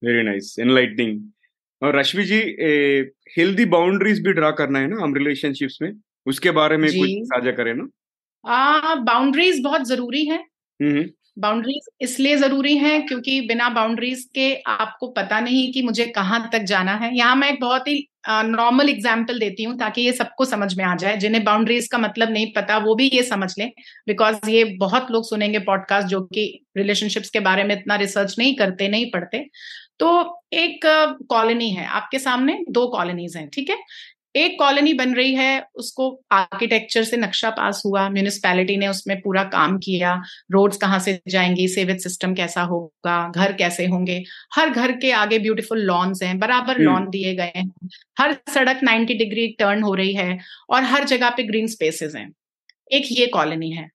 [0.04, 1.22] वेरी नाइस एनलाइटनिंग
[1.82, 2.40] और रश्मि जी
[3.38, 5.92] हेल्दी बाउंड्रीज भी ड्रा करना है ना हम रिलेशनशिप्स में?
[6.26, 10.44] उसके बारे में कुछ साझा करें ना। बाउंड्रीज बहुत ज़रूरी है।
[11.40, 16.64] बाउंड्रीज इसलिए ज़रूरी है क्योंकि बिना बाउंड्रीज के आपको पता नहीं कि मुझे कहाँ तक
[16.64, 17.96] जाना है। यहाँ मैं एक बहुत ही
[18.28, 22.32] नॉर्मल एग्ज़ाम्पल देती हूँ ताकि ये सबको समझ में आ जाए। जिन्हें बाउंड्रीज का मतलब
[22.32, 23.70] नहीं पता वो भी ये समझ लें।
[24.08, 26.46] बिकॉज़ ये बहुत लोग सुनेंगे पॉडकास्ट जो कि
[26.78, 29.46] रिलेशनशिप्स के बारे में इतना रिसर्च नहीं करते नहीं पढ़ते।
[30.00, 30.10] तो
[30.54, 30.86] एक
[31.30, 33.78] कॉलोनी है। आपके सामने दो कॉलोनीज हैं ठीक है?
[34.36, 39.44] एक कॉलोनी बन रही है उसको आर्किटेक्चर से नक्शा पास हुआ म्यूनिसपैलिटी ने उसमें पूरा
[39.50, 40.14] काम किया
[40.52, 44.24] रोड्स कहाँ से जाएँगी सेवेज सिस्टम कैसा होगा घर कैसे होंगे
[44.56, 47.70] हर घर के आगे ब्यूटीफुल लॉन्स हैं बराबर लॉन हम्म। दिए गए हैं
[48.20, 50.38] हर सड़क 90 डिग्री टर्न हो रही है
[50.70, 52.30] और हर जगह पे ग्रीन स्पेसेस हैं
[52.92, 53.90] एक ये कॉलोनी है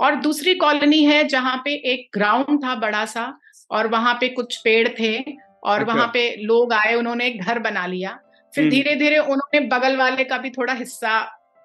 [0.00, 3.32] और दूसरी कॉलोनी है जहाँ पे एक ग्राउंड था बड़ा सा
[3.70, 7.58] और वहाँ पे कुछ पेड़ थे और अच्छा। वहाँ पे लोग आए उन्होंने एक घर
[7.58, 8.18] बना लिया
[8.54, 11.10] फिर हम्म। धीरे धीरे उन्होंने बगल वाले का भी थोड़ा हिस्सा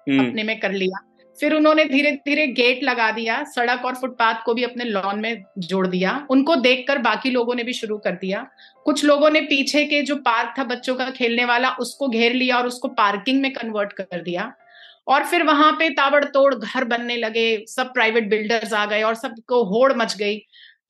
[0.08, 4.34] हम्म। अपने में कर लिया। फिर उन्होंने धीरे धीरे गेट लगा दिया सड़क और फुटपाथ
[4.44, 8.10] को भी अपने लॉन में जोड़ दिया। उनको देखकर बाकी लोगों ने भी शुरू कर
[8.10, 8.46] दिया।
[8.84, 12.58] कुछ लोगों ने पीछे के जो पार्क था बच्चों का खेलने वाला उसको घेर लिया
[12.58, 14.52] और उसको पार्किंग में कन्वर्ट कर दिया।
[15.08, 19.64] और फिर वहाँ पे ताबड़तोड़ घर बनने लगे सब प्राइवेट बिल्डर्स आ गए और सबको
[19.64, 20.38] होड़ मच गई।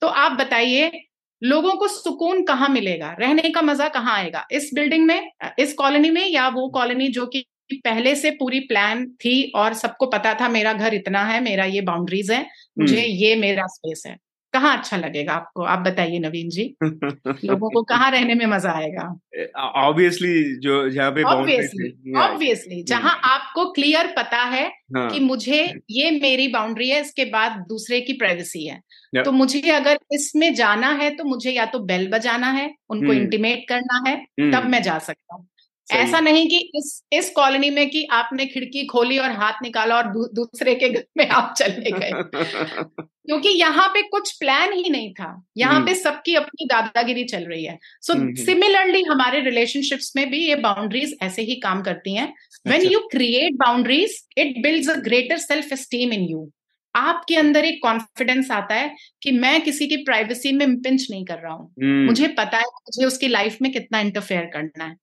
[0.01, 1.06] तो आप बताइए
[1.41, 3.15] लोगों को सुकून कहाँ मिलेगा?
[3.19, 4.47] रहने का मज़ा कहाँ आएगा?
[4.51, 9.05] इस बिल्डिंग में इस कॉलोनी में या वो कॉलोनी जो कि पहले से पूरी प्लान
[9.25, 12.45] थी और सबको पता था मेरा घर इतना है मेरा ये बाउंड्रीज है
[12.79, 14.15] मुझे हम्म। ये मेरा स्पेस है।
[14.57, 15.63] कहाँ अच्छा लगेगा आपको?
[15.63, 16.75] आप बताइए नवीन जी।
[17.45, 19.19] लोगों को कहाँ रहने में मज़ा आएगा?
[19.57, 25.09] ऑब्वियसली जो जहाँ पे ऑब्वियसली ऑब्वियसली जहाँ आपको क्लियर पता है हाँ.
[25.09, 28.81] कि मुझे ये मेरी बाउंड्री है इसके बाद दूसरे की प्राइवेसी है।
[29.23, 33.57] तो मुझे अगर इसमें जाना है तो मुझे या तो बेल बजाना है उनको इंटीमेट
[33.57, 34.15] हम्म। करना है
[34.51, 35.47] तब हम्म। मैं जा सकता हूँ।
[35.91, 40.03] ऐसा नहीं कि इस इस कॉलोनी में कि आपने खिड़की खोली और हाथ निकाला और
[40.03, 42.11] दू, दूसरे के घर में आप चले गए।
[43.27, 47.43] क्योंकि यहाँ पे कुछ प्लान ही नहीं था। यहाँ पे हम्म। सबकी अपनी दादागिरी चल
[47.43, 52.33] रही है। सो सिमिलरली हमारे रिलेशनशिप्स में भी ये बाउंड्रीज ऐसे ही काम करती हैं।
[52.67, 56.51] When you create boundaries it builds a greater self esteem in you
[56.95, 61.35] आपके अंदर एक कॉन्फिडेंस आता है कि मैं किसी की प्राइवेसी में पिंच नहीं कर
[61.35, 61.73] रहा हूँ.
[62.05, 64.95] मुझे पता है मुझे उसकी लाइफ में कितना इंटरफेयर करना है।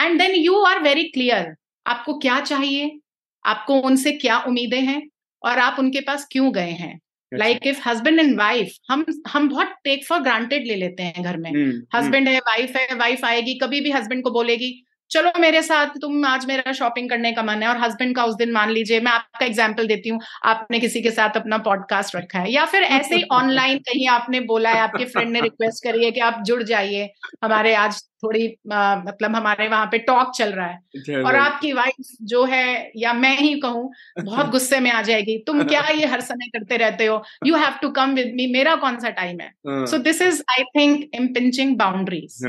[0.00, 1.54] And then you are very clear
[1.86, 2.98] आपको क्या चाहिए?
[3.44, 5.08] आपको उनसे क्या उम्मीदें हैं?
[5.42, 7.00] और आप उनके पास क्यों गए हैं?
[7.34, 11.36] Like if husband and wife हम हम बहुत टेक फॉर ग्रांटेड ले लेते हैं घर
[11.36, 12.34] में। Husband hmm.
[12.34, 16.44] है वाइफ है वाइफ आएगी कभी भी हस्बैंड को बोलेगी चलो मेरे साथ तुम आज
[16.46, 19.44] मेरा शॉपिंग करने का मन है और हस्बैंड का उस दिन मान लीजिए मैं आपका
[19.46, 23.22] एग्ज़ाम्पल देती हूँ आपने किसी के साथ अपना पॉडकास्ट रखा है। या फिर ऐसे ही
[23.32, 27.10] ऑनलाइन कहीं आपने बोला है आपके फ्रेंड ने रिक्वेस्ट करी है कि आप जुड़ जाइए
[27.44, 32.16] हमारे आज थोड़ी आ, मतलब हमारे वहाँ पे टॉक चल रहा है। और आपकी वाइफ
[32.22, 36.20] जो है या मैं ही कहूँ बहुत गुस्से में आ जाएगी तुम क्या ये हर
[36.22, 37.22] समय करते रहते हो?
[37.46, 39.52] You have to come with me मेरा कौन सा टाइम है?
[39.86, 42.44] So this is I think impinging boundaries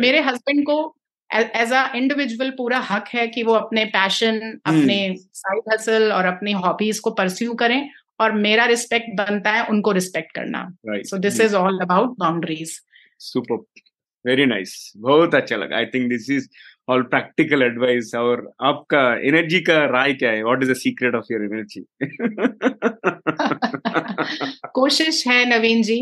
[0.00, 0.96] मेरे हस्बैंड को
[1.30, 4.98] एज अ इंडिविजुअल पूरा हक है कि वो अपने पैशन अपने
[5.34, 7.88] साइड हसल और अपनी हॉबीज को परस्यू करें
[8.20, 12.78] और मेरा रिस्पेक्ट बनता है उनको रिस्पेक्ट करना। So this is all about boundaries
[13.20, 13.64] super
[14.24, 15.76] very nice बहुत अच्छा लगा.
[15.76, 16.48] आई थिंक दिस इज़
[16.88, 20.42] और प्रैक्टिकल एडवाइस और आपका एनर्जी का राय क्या है?
[20.44, 21.84] What is the secret of your energy
[24.74, 25.98] कोशिश है नवीन जी।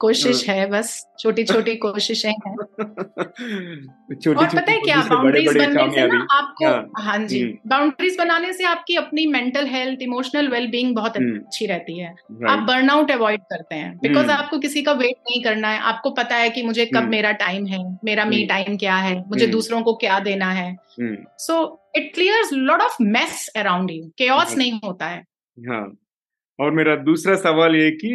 [0.00, 2.56] कोशिश हाँ। है बस छोटी छोटी कोशिशें हैं।
[4.14, 8.24] छोटी और पता है क्या बाउंड्रीज बनने से ना आपको हाँ, हाँ जी बाउंड्रीज हम्म।
[8.24, 12.14] बनाने से आपकी अपनी मेंटल हेल्थ इमोशनल वेलबींग बहुत हम्म। अच्छी रहती है।
[12.48, 16.10] आप बर्नआउट अवॉइड करते हैं। Because hmm. आपको किसी का वेट नहीं करना है। आपको
[16.10, 19.82] पता है कि मुझे कब मेरा टाइम है मेरा मी टाइम क्या है मुझे दूसरों
[19.82, 20.76] को क्या देना है।
[21.38, 25.24] So it clear lot of mess around you chaos नहीं होता है।
[25.58, 25.96] हाँ।
[26.58, 28.10] और मेरा दूसरा सवाल ये कि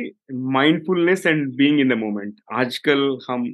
[0.53, 3.51] mindfulness and being in the moment आजकल हम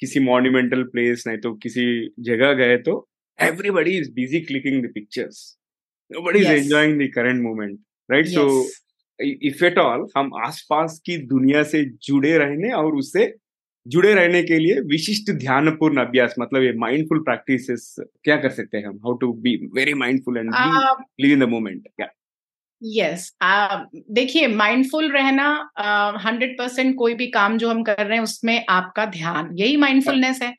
[0.00, 1.86] किसी मॉन्यूमेंटल प्लेस नहीं तो किसी
[2.20, 2.96] जगह गए तो
[3.38, 5.38] everybody is busy clicking the pictures
[6.10, 8.46] nobody is enjoying the current moment right so
[9.20, 13.32] if at all हम आसपास की दुनिया से जुड़े रहने और उससे
[13.86, 17.94] जुड़े रहने के लिए विशिष्ट ध्यानपूर्ण अभ्यास मतलब ये माइंडफुल प्रैक्टिसेस
[18.24, 18.96] क्या कर सकते हैं हम?
[18.96, 20.50] How to be very mindful and
[21.20, 22.06] live in the moment क्या
[22.86, 23.30] यस
[24.12, 25.48] देखिए माइंडफुल रहना
[26.24, 30.42] हंड्रेड परसेंट कोई भी काम जो हम कर रहे हैं उसमें आपका ध्यान यही माइंडफुलनेस
[30.42, 30.50] है।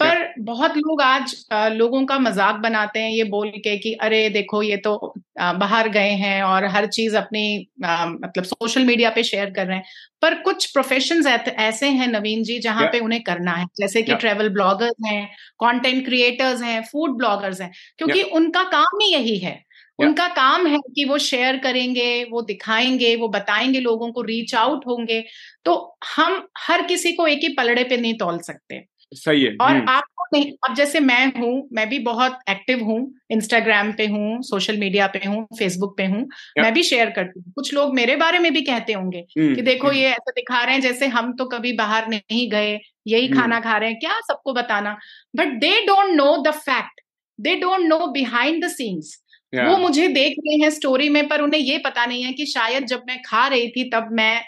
[0.00, 4.28] पर बहुत लोग आज आ, लोगों का मज़ाक बनाते हैं ये बोल के कि अरे
[4.30, 4.94] देखो ये तो
[5.40, 7.44] आ, बाहर गए हैं और हर चीज़ अपनी
[7.84, 9.84] आ, मतलब सोशल मीडिया पे शेयर कर रहे हैं।
[10.22, 14.48] पर कुछ प्रोफेशन ऐसे हैं नवीन जी जहाँ पे उन्हें करना है। जैसे कि ट्रेवल
[14.48, 15.26] ब्लॉगर्स हैं
[15.60, 19.54] कंटेंट क्रिएटर्स हैं फ़ूड ब्लॉगर्स हैं क्योंकि उनका काम ही यही है।
[19.98, 24.86] उनका काम है कि वो शेयर करेंगे वो दिखाएँगे वो बताएँगे लोगों को रीच आउट
[24.86, 25.24] होंगे।
[25.64, 29.76] तो हम हर किसी को एक ही पलड़े पे नहीं तोल सकते। सही है। और
[29.88, 34.76] आपको नहीं अब जैसे मैं हूँ मैं भी बहुत एक्टिव हूँ इंस्टाग्राम पे हूँ सोशल
[34.76, 36.28] मीडिया पे हूँ फेसबुक पे हूँ
[36.58, 39.92] मैं भी शेयर करती हूँ। कुछ लोग मेरे बारे में भी कहते होंगे कि देखो
[39.92, 43.76] ये ऐसा दिखा रहे हैं जैसे हम तो कभी बाहर नहीं गए यही खाना खा
[43.76, 44.96] रहे हैं क्या सबको बताना?
[45.36, 47.00] But they don't know the fact
[47.38, 49.21] they don't know behind the scenes
[49.54, 49.68] yeah.
[49.68, 52.84] वो मुझे देख रहे हैं स्टोरी में पर उन्हें ये पता नहीं है कि शायद
[52.84, 54.42] जब मैं खा रही थी तब मैं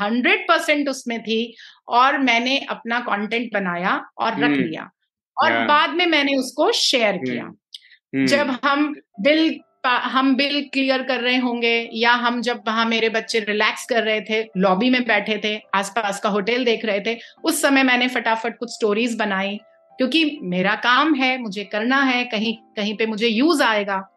[0.00, 1.54] हंड्रेड परसेंट उसमें थी
[1.88, 4.60] और मैंने अपना कंटेंट बनाया और रख hmm.
[4.60, 4.90] लिया
[5.36, 5.68] और yeah.
[5.68, 7.30] बाद में मैंने उसको शेयर hmm.
[7.30, 8.26] किया hmm.
[8.26, 13.38] जब हम बिल हम बिल क्लियर कर रहे होंगे या हम जब वहाँ मेरे बच्चे
[13.38, 17.60] रिलैक्स कर रहे थे लॉबी में बैठे थे आसपास का होटल देख रहे थे उस
[17.62, 19.58] समय मैंने फटाफट कुछ स्टोरीज बनाई
[19.98, 24.13] क्योंकि मेरा काम है मुझे करना है कहीं कहीं पे मुझे यूज़ आएगा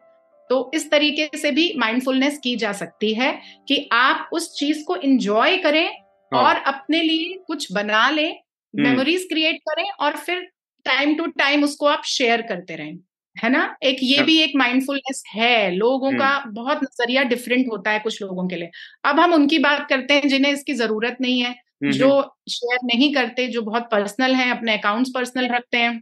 [0.50, 3.32] तो इस तरीके से भी माइंडफुलनेस की जा सकती है
[3.68, 6.42] कि आप उस चीज़ को इंजॉय करें हाँ.
[6.42, 8.38] और अपने लिए कुछ बना लें
[8.74, 10.48] मेमोरीज हम्म। क्रिएट करें और फिर
[10.86, 12.98] टाइम टू टाइम उसको आप शेयर करते रहें
[13.36, 17.66] है ना एक ये हाँ। भी एक माइंडफुलनेस है लोगों का हम्म। बहुत नज़रिया डिफरेंट
[17.70, 18.70] होता है कुछ लोगों के लिए
[19.04, 23.12] अब हम उनकी बात करते हैं जिन्हें इसकी ज़रूरत नहीं है हम्म, जो शेयर नहीं
[23.14, 26.00] करते जो बहुत पर्सनल है अपने अकाउंट्स पर्सनल रखते हैं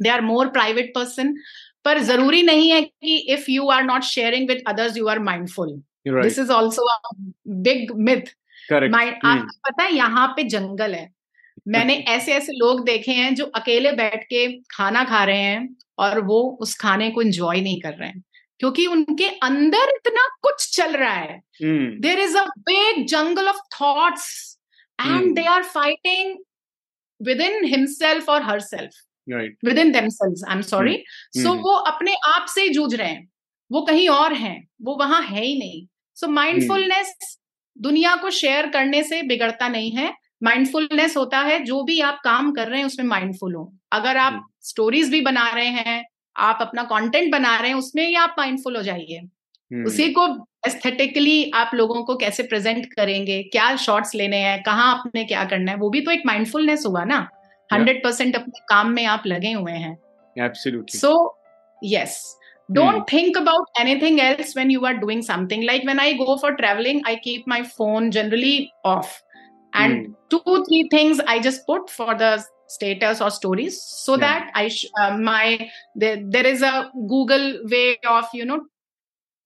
[0.00, 1.34] they are more private person
[1.86, 5.72] पर ज़रूरी नहीं है कि if you are not sharing with others you are mindful
[6.08, 6.88] this is also
[7.64, 8.34] big myth
[8.70, 11.08] पता है यहाँ पे जंगल है।
[11.68, 15.68] मैंने ऐसे ऐसे लोग देखे हैं जो अकेले बैठ के खाना खा रहे हैं
[15.98, 18.22] और वो उस खाने को एंजॉय नहीं कर रहे हैं।
[18.60, 21.40] क्योंकि उनके अंदर इतना कुछ चल रहा है।
[22.00, 24.28] There is a big jungle of thoughts
[24.98, 26.36] and they are fighting
[27.40, 29.02] within himself और herself
[29.78, 31.04] within themselves I am sorry
[31.36, 33.28] so वो अपने आप से जूझ रहे हैं।
[33.72, 37.82] वो कहीं और हैं। वो वहाँ है ही नहीं। So so, mindfulness hmm.
[37.82, 42.52] दुनिया को शेयर करने से बिगड़ता नहीं है। माइंडफुलनेस होता है जो भी आप काम
[42.52, 45.12] कर रहे हैं उसमें माइंडफुल हो। अगर आप स्टोरीज hmm.
[45.12, 46.04] भी बना रहे हैं
[46.36, 49.86] आप अपना कंटेंट बना रहे हैं उसमें ही आप माइंडफुल हो जाइए। Hmm.
[49.86, 53.42] उसी को एस्थेटिकली आप लोगों को कैसे प्रेजेंट करेंगे?
[53.42, 54.62] क्या शॉट्स लेने हैं?
[54.62, 55.78] कहाँ आपने क्या करना है?
[55.78, 57.28] वो भी तो एक माइंडफुलनेस हुआ ना।
[57.73, 59.97] हंड्रेड परसेंट अपने काम में आप लगे हुए हैं
[60.99, 61.13] so
[61.93, 62.21] yes
[62.75, 63.07] don't mm.
[63.07, 67.01] think about anything else when you are doing something like when i go for traveling
[67.11, 69.21] i keep my phone generally off
[69.73, 70.13] and mm.
[70.29, 72.31] two three things i just put for the
[72.67, 74.19] status or stories so yeah.
[74.25, 78.61] that i sh- uh, my there, there is a google way of you know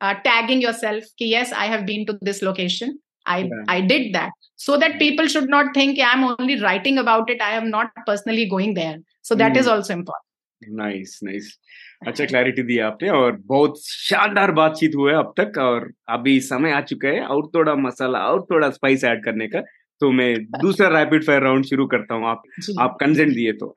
[0.01, 3.63] uh, tagging yourself yes i have been to this location i yeah.
[3.67, 7.40] i did that So that people should not think i'm only writing about it.
[7.40, 8.98] I am not personally going there.
[9.22, 9.60] So that mm.
[9.60, 10.26] is also important.
[10.68, 11.58] Nice nice
[12.06, 16.72] अच्छा clarity दी आपने और बहुत शानदार बातचीत हुआ है अब तक और अभी समय
[16.72, 19.60] आ चुका है और थोड़ा मसाला और थोड़ा स्पाइस ऐड करने का।
[20.00, 22.42] तो मैं दूसरा रैपिड फायर राउंड शुरू करता हूँ। आप
[22.80, 23.74] आप कंसेंट दिए तो।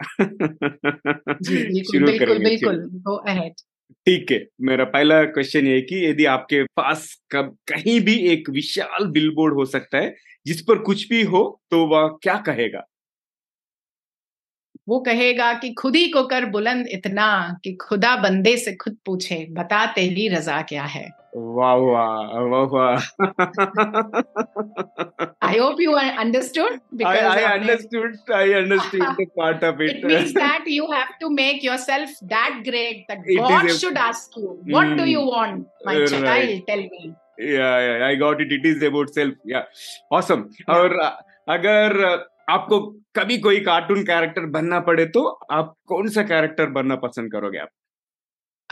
[1.92, 3.54] शुरू बिल्कुल बिल्कुल गो अहेड
[4.06, 9.06] ठीक है, मेरा पहला क्वेश्चन ये कि यदि आपके पास कब कहीं भी एक विशाल
[9.08, 12.84] बिलबोर्ड हो सकता है, जिस पर कुछ भी हो तो वह क्या कहेगा?
[14.88, 17.28] वो कहेगा कि खुद ही को कर बुलंद इतना
[17.64, 21.76] कि खुदा बंदे से खुद पूछे बता तेरी रजा क्या है। वाह
[22.50, 22.98] वाह वाह
[25.42, 26.80] I hope you understood.
[26.96, 28.18] Because I, I understood.
[28.34, 29.98] I understood the part of it.
[29.98, 33.98] It means that you have to make yourself that great that it God a, should
[33.98, 36.10] ask you, "What mm, do you want, my right.
[36.10, 36.64] child?
[36.68, 38.52] Tell me." Yeah, yeah, I got it.
[38.52, 39.34] It is about self.
[39.44, 39.66] Yeah,
[40.12, 40.50] awesome.
[40.60, 40.76] Yeah.
[40.76, 40.98] और
[41.58, 42.00] अगर
[42.50, 42.80] आपको
[43.16, 47.70] कभी कोई cartoon character बनना पड़े तो आप कौन सा कैरेक्टर बनना पसंद करोगे आप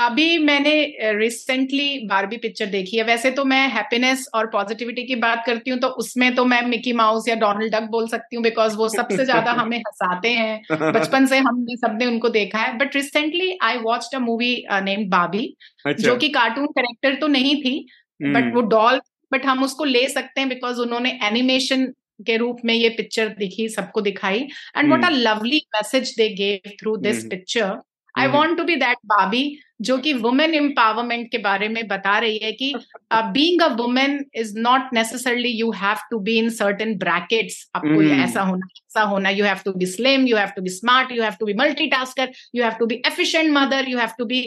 [0.01, 0.73] अभी मैंने
[1.13, 5.79] रिसेंटली बारबी पिक्चर देखी है। वैसे तो मैं हैप्पीनेस और पॉजिटिविटी की बात करती हूँ
[5.79, 9.25] तो उसमें तो मैं मिकी माउस या डोनाल्ड डक बोल सकती हूँ बिकॉज़ वो सबसे
[9.25, 10.61] ज़्यादा हमें हंसाते हैं।
[10.93, 15.55] बचपन से हमने सबने उनको देखा है। But recently I watch a movie named बाबी
[15.87, 17.77] जो कि कार्टून कैरेक्टर तो नहीं थी
[18.19, 21.85] बट हम्म। वो डॉल बट हम उसको ले सकते हैं बिकॉज़ उन्होंने एनिमेशन
[22.25, 26.69] के रूप में ये पिक्चर दिखी सबको दिखाई। And what a lovely message they gave
[26.81, 27.79] through this picture
[28.19, 29.43] I want to be that बाबी
[29.89, 32.73] जो कि वुमेन एम्पावरमेंट के बारे में बता रही है कि
[33.13, 38.19] being a women is not necessarily you have to be in certain brackets आपको mm.
[38.25, 41.23] ऐसा होना ऐसा होना you have to be slim you have to be smart you
[41.23, 44.43] have to be multitasker you have to be efficient mother you have to be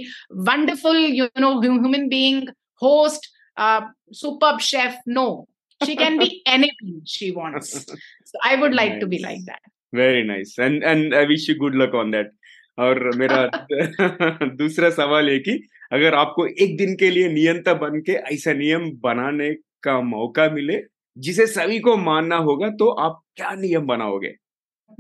[0.51, 2.49] wonderful you know human being
[2.83, 3.33] host
[4.21, 5.27] superb chef no
[5.81, 7.71] she can be anything she wants.
[7.73, 9.01] So i would like nice.
[9.01, 9.61] to be like that.
[9.93, 10.55] Very nice.
[10.59, 12.33] And and i wish you good luck on that.
[12.79, 13.47] और मेरा
[14.47, 18.91] दूसरा सवाल है कि अगर आपको एक दिन के लिए नियंता बन के ऐसा नियम
[18.91, 20.83] बनाने का मौका मिले
[21.19, 24.35] जिसे सभी को मानना होगा तो आप क्या नियम बनाओगे?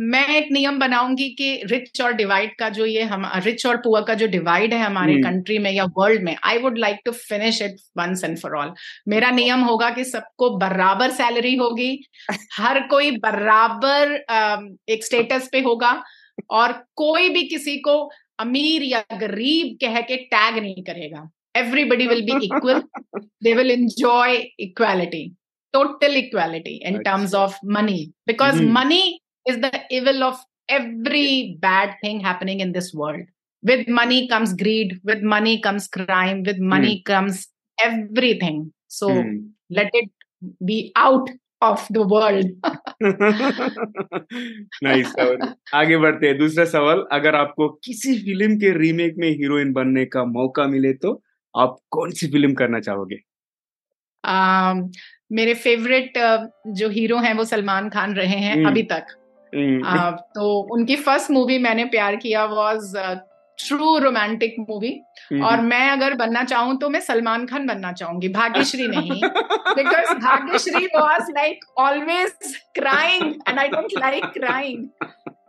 [0.00, 4.02] मैं एक नियम बनाऊँगी कि रिच और डिवाइड का जो ये हम रिच और पुअर
[4.02, 7.62] का जो डिवाइड है हमारे कंट्री में या वर्ल्ड में I would like to finish
[7.62, 8.72] it once and for all
[9.08, 12.04] मेरा नियम होगा कि सबको बराबर सैलरी होगी
[12.58, 14.24] हर कोई बराबर
[14.88, 16.02] एक स्टेटस पे होगा
[16.50, 17.98] और कोई भी किसी को
[18.40, 22.82] अमीर या गरीब कह के टैग नहीं करेगा। Everybody will be equal
[23.44, 25.28] they will enjoy equality
[25.74, 29.02] total equality in terms of money because money
[29.48, 33.26] is the evil of every bad thing happening in this world
[33.62, 39.08] with money comes greed with money comes crime with money comes everything so
[39.78, 40.10] let it
[40.62, 41.30] be out
[41.64, 42.57] of the world
[44.85, 45.14] nice
[45.74, 50.24] आगे बढ़ते हैं। दूसरा सवाल अगर आपको किसी film के remake में हीरोइन बनने का
[50.24, 51.22] मौका मिले तो
[51.55, 53.16] आप कौन सी फ़िल्म करना चाहोगे?
[54.24, 54.92] Uh,
[55.33, 58.66] मेरे फेवरेट uh, जो हीरो हैं वो सलमान खान रहे हैं hmm.
[58.66, 59.07] अभी तक।
[59.53, 62.94] uh, तो उनकी first movie Maine Pyar Kiya was
[63.58, 64.90] true romantic movie
[65.44, 70.86] और मैं अगर बनना चाहूँ तो मैं सलमान खान बनना चाहूँगी भाग्यश्री नहीं because Bhagyashree
[70.96, 74.86] was like always crying and I don't like crying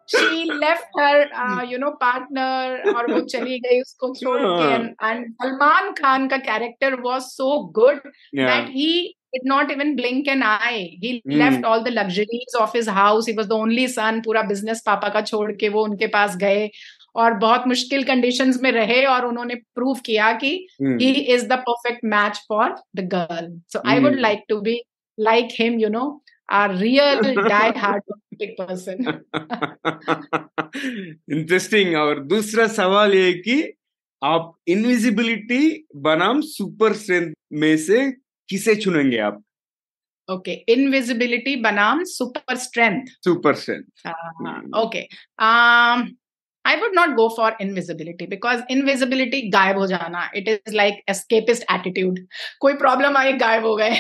[0.10, 4.74] she left her you know partner और वो चली गई उसको छोड़ के
[5.08, 8.02] एंड सलमान खान का character was so good
[8.36, 10.98] that he did not even blink an eye.
[11.00, 11.38] He mm.
[11.38, 13.26] left all the luxuries of his house.
[13.26, 14.22] He was the only son.
[14.22, 16.70] पूरा business पापा का छोड़ के वो उनके पास गए
[17.16, 20.52] और बहुत मुश्किल कंडीशन में रहे और उन्होंने प्रूव किया कि
[20.82, 24.82] he is the perfect match for the girl so I would like to be
[25.18, 26.06] like him you know
[26.50, 28.02] a real die hard
[28.58, 28.98] person.
[31.32, 33.56] Interesting और दूसरा सवाल ये कि
[34.22, 38.00] आप इनविजिबिलिटी बनाम सुपर स्ट्रेंथ में से
[38.50, 39.42] किसे चुनेंगे आप?
[40.30, 43.84] ओके इनविजिबिलिटी बनाम super strength super strength
[44.78, 45.02] okay
[46.66, 51.66] I would not go for invisibility because invisibility गायब हो जाना it is like escapist
[51.76, 52.20] attitude.
[52.62, 53.96] कोई प्रॉब्लम आई गायब हो गए।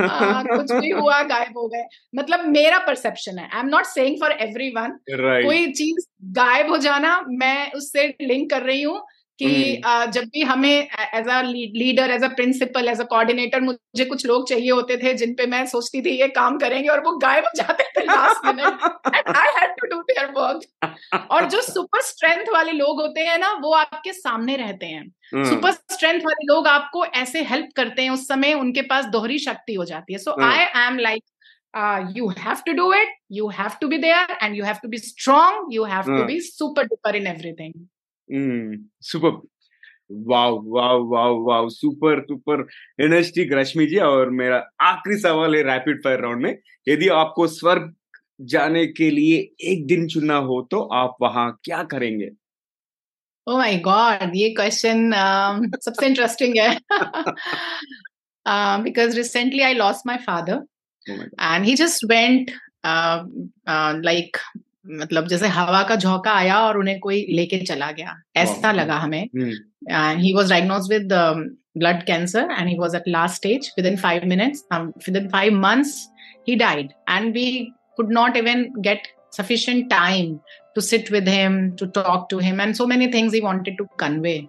[0.00, 1.84] आ, कुछ भी हुआ गायब हो गए।
[2.16, 6.06] मतलब मेरा परसेप्शन है। I am not saying for everyone कोई चीज़
[6.38, 9.00] गायब हो जाना मैं उससे लिंक कर रही हूँ।
[9.38, 10.10] कि hmm.
[10.12, 14.48] जब भी हमें as a leader as a principal as a coordinator मुझे कुछ लोग
[14.48, 17.50] चाहिए होते थे जिन पे मैं सोचती थी ये काम करेंगे और वो गायब हो
[17.56, 22.72] जाते थे last minute I had to do their work और जो सुपर स्ट्रेंथ वाले
[22.72, 25.92] लोग होते हैं ना वो आपके सामने रहते हैं। Super hmm.
[25.92, 29.84] स्ट्रेंथ वाले लोग आपको ऐसे हेल्प करते हैं उस समय उनके पास दोहरी शक्ति हो
[29.84, 31.22] जाती है। So I am like
[32.16, 34.98] you have to do it you have to be there and you have to be
[34.98, 37.97] strong you have to be super duper in everything Mm,
[39.02, 39.32] super.
[40.10, 42.66] Wow wow wow wow super super.
[43.00, 46.58] Energetic Rashmi ji और मेरा आखिरी सवाल है rapid fire round में।
[46.88, 47.94] यदि आपको स्वर्ग
[48.40, 52.30] जाने के लिए एक दिन चुनना हो तो आप वहाँ क्या करेंगे?
[53.46, 56.78] ओ माय गॉड ये क्वेश्चन um, सबसे इंटरेस्टिंग है।
[58.82, 60.64] Because recently I lost my father
[61.10, 62.50] and he just went
[64.04, 64.36] like
[64.90, 69.22] मतलब जैसे हवा का झोंका आया और उन्हें कोई लेके चला गया। ऐसा लगा हमें।
[69.22, 71.12] And he was diagnose with
[71.78, 74.64] blood cancer and he was at last stage within five minutes
[75.16, 75.94] within five months
[76.48, 77.50] he died and we
[77.96, 80.36] could not even get sufficient time
[80.74, 83.84] to sit with him to talk to him and so many things he wanted to
[83.98, 84.40] convey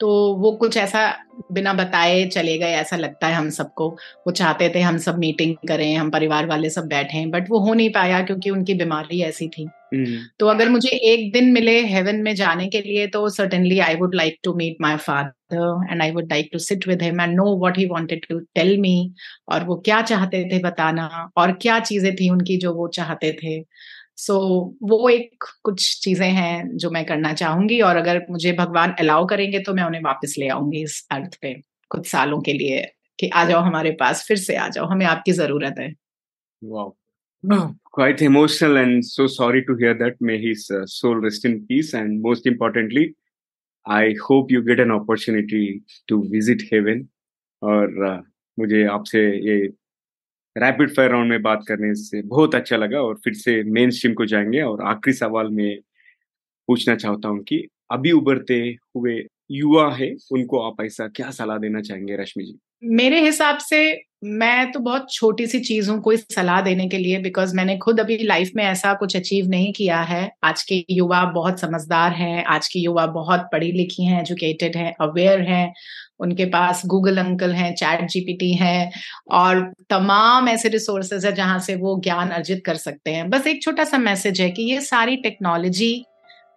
[0.00, 1.06] तो वो कुछ ऐसा
[1.52, 3.88] बिना बताए चले गए ऐसा लगता है हम सबको।
[4.26, 7.74] वो चाहते थे हम सब मीटिंग करें हम परिवार वाले सब बैठे बट वो हो
[7.74, 10.22] नहीं पाया क्योंकि उनकी बीमारी ऐसी थी। mm.
[10.38, 14.14] तो अगर मुझे एक दिन मिले हेवन में जाने के लिए तो certainly I would
[14.14, 17.56] like to meet my father and I would like to sit with him and know
[17.58, 19.12] what he wanted to tell me
[19.48, 23.58] और वो क्या चाहते थे बताना और क्या चीज़ें थी उनकी जो वो चाहते थे।
[24.16, 28.94] सो so, वो एक कुछ चीज़ें हैं जो मैं करना चाहूँगी और अगर मुझे भगवान
[28.98, 31.54] अलाउ करेंगे तो मैं उन्हें वापस ले आऊँगी इस अर्थ पे
[31.90, 32.80] कुछ सालों के लिए
[33.20, 35.92] कि आ जाओ हमारे पास फिर से आ जाओ हमें आपकी ज़रूरत है
[36.62, 36.94] wow.
[37.44, 40.20] Oh, quite emotional and so sorry to hear that.
[40.20, 41.92] May his uh, soul rest in peace.
[41.92, 43.16] And most importantly,
[43.86, 47.08] I hope you get an opportunity to visit heaven.
[47.62, 48.20] और uh,
[48.58, 49.56] मुझे आपसे ये
[50.58, 54.14] रैपिड फायर राउंड में बात करने से बहुत अच्छा लगा और फिर से मेन स्ट्रीम
[54.14, 55.78] को जाएँगे और आखिरी सवाल में
[56.68, 61.80] पूछना चाहता हूँ कि अभी उभरते हुए युवा है, उनको आप ऐसा क्या सलाह देना
[61.80, 62.58] चाहेंगे रश्मि जी?
[62.84, 67.18] मेरे हिसाब से मैं तो बहुत छोटी सी चीज़ हूँ कोई सलाह देने के लिए
[67.18, 71.22] बिकॉज़ मैंने खुद अभी लाइफ में ऐसा कुछ अचीव नहीं किया है। आज के युवा
[71.24, 75.72] बहुत समझदार हैं, आज के युवा बहुत पढ़ी लिखी हैं एजुकेटेड हैं अवेयर हैं,
[76.20, 78.90] उनके पास गूगल अंकल हैं चैट जीपीटी है,
[79.30, 79.60] और
[79.90, 83.84] तमाम ऐसे रिसोर्सेज है जहाँ से वो ज्ञान अर्जित कर सकते हैं। बस एक छोटा
[83.84, 86.04] सा मैसेज है कि ये सारी टेक्नोलॉजी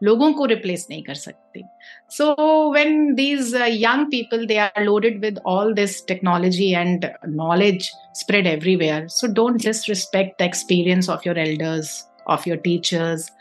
[0.01, 1.63] लोगों को रिप्लेस नहीं कर सकती।
[2.09, 7.91] so when these uh, young people they are loaded with all this technology and knowledge
[8.13, 9.09] spread everywhere.
[9.09, 13.31] So don't just respect the experience of your elders of your teachers.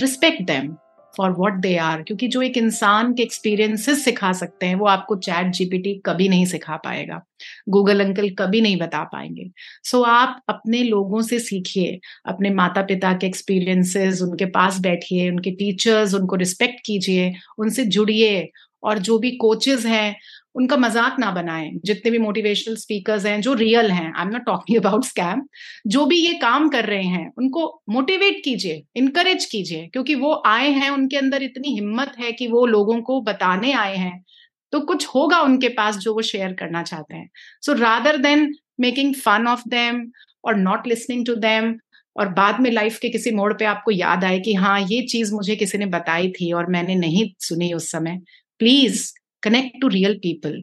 [0.00, 0.78] Respect them.
[1.16, 5.16] For what they are क्योंकि जो एक इंसान के experiences सिखा सकते हैं वो आपको
[5.16, 7.22] चैट जीपीटी कभी नहीं सिखा पाएगा।
[7.68, 9.50] गूगल अंकल कभी नहीं बता पाएँगे।
[9.84, 15.30] सो so, आप अपने लोगों से सीखिए अपने माता पिता के एक्सपीरियंसेस उनके पास बैठिए
[15.30, 18.50] उनके टीचर्स उनको रिस्पेक्ट कीजिए उनसे जुड़िए
[18.82, 20.16] और जो भी कोचेज हैं
[20.54, 24.44] उनका मज़ाक ना बनाएँ। जितने भी मोटिवेशनल स्पीकर्स हैं, जो रियल हैं I am not
[24.46, 25.42] talking about scam
[25.86, 30.70] जो भी ये काम कर रहे हैं, उनको मोटिवेट कीजिए इनकरेज कीजिए, क्योंकि वो आए
[30.70, 34.24] हैं, उनके अंदर इतनी हिम्मत है कि वो लोगों को बताने आए हैं।
[34.72, 37.28] तो कुछ होगा उनके पास जो वो शेयर करना चाहते हैं।
[37.62, 40.04] So rather than making fun of them
[40.44, 41.74] और नॉट लिसनिंग टू देम
[42.16, 45.34] और बाद में लाइफ के किसी मोड़ पे आपको याद आए कि हाँ ये चीज़
[45.34, 48.20] मुझे किसी ने बताई थी और मैंने नहीं सुनी उस समय
[48.60, 49.12] please
[49.42, 50.56] connect to real people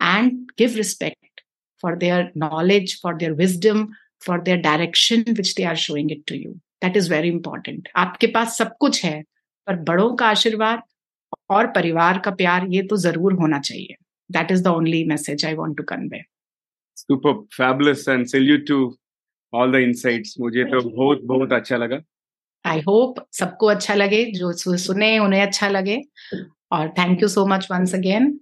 [0.00, 1.42] and give respect
[1.82, 3.90] for their knowledge, for their wisdom,
[4.20, 6.60] for their direction which they are showing it to you.
[6.82, 7.88] That is very important.
[7.96, 9.22] आपके पास सब कुछ है
[9.66, 10.82] पर बड़ों का आशीर्वाद
[11.50, 13.96] और परिवार का प्यार ये तो ज़रूर होना चाहिए
[14.30, 16.22] that is the only message I want to convey
[16.96, 18.78] super fabulous and salute to
[19.52, 22.00] all the insights मुझे तो बहुत बहुत अच्छा लगा
[22.64, 26.00] आई होप सबको अच्छा लगे जो सुने उन्हें अच्छा लगे
[26.72, 28.38] और thank you so much once again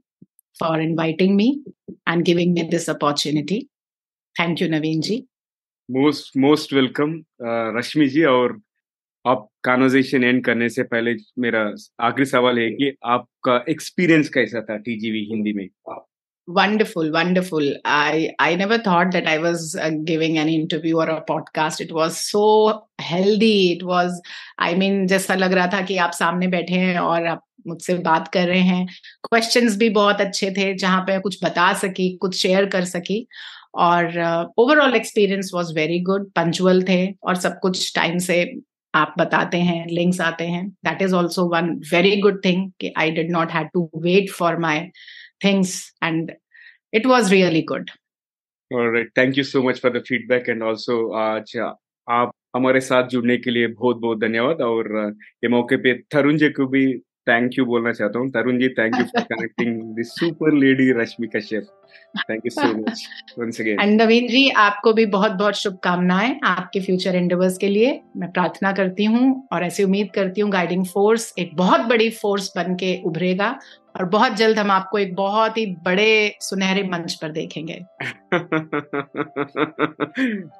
[0.61, 1.49] for inviting me
[2.09, 3.61] and giving me this opportunity
[4.37, 5.25] thank you Naveen ji
[5.91, 7.23] most most welcome
[7.79, 8.61] Rashmi ji और
[9.25, 11.63] आप कॉन्वर्जेशन एंड करने से पहले मेरा
[12.01, 15.69] आखिरी सवाल है कि आपका एक्सपीरियंस कैसा था टीजीवी हिंदी में?
[16.49, 17.75] Wonderful wonderful.
[17.85, 21.81] I i never thought that i was uh, giving an interview or a podcast.
[21.81, 23.73] It was so healthy.
[23.73, 24.21] It was
[24.59, 28.29] i mean जैसा लग रहा था कि आप सामने बैठे हैं और आप मुझसे बात
[28.29, 28.87] कर रहे हैं।
[29.31, 33.27] क्वेश्चंस भी बहुत अच्छे थे जहाँ पे कुछ बता सकी कुछ शेयर कर सकी।
[33.75, 34.07] और
[34.59, 38.55] overall experience was very good punctual थे और सब कुछ टाइम से
[38.95, 43.11] आप बताते हैं लिंक्स आते हैं। That is also one very good thing कि I
[43.11, 44.81] did not have to wait for my
[45.41, 46.33] things and
[46.93, 47.91] it was really good
[49.19, 51.57] thank you so much for the feedback and also आज
[52.09, 54.95] आप हमारे साथ जुड़ने के लिए बहुत बहुत धन्यवाद और
[55.45, 56.87] ये मौके पे तरुण जी को भी
[57.29, 61.27] थैंक यू बोलना चाहता हूँ। Tarun ji thank you for connecting this super lady Rashmi
[61.27, 61.67] Kashyap
[62.31, 63.03] thank you so much
[63.39, 68.01] once again and Naveen ji आपको भी बहुत बहुत शुभकामनाएँ आपके फ्यूचर एंडेवर्स के लिए।
[68.17, 72.53] मैं प्रार्थना करती हूँ और ऐसी उम्मीद करती हूँ गाइडिंग फोर्स एक बहुत बड़ी फोर्स
[72.57, 73.59] बन के उभरेगा।
[73.97, 77.75] और बहुत जल्द हम आपको एक बहुत ही बड़े सुनहरे मंच पर देखेंगे।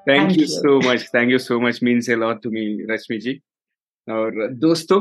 [0.05, 3.39] Thank you so much thank you so much means a lot to me Rashmi ji
[4.09, 5.01] और दोस्तों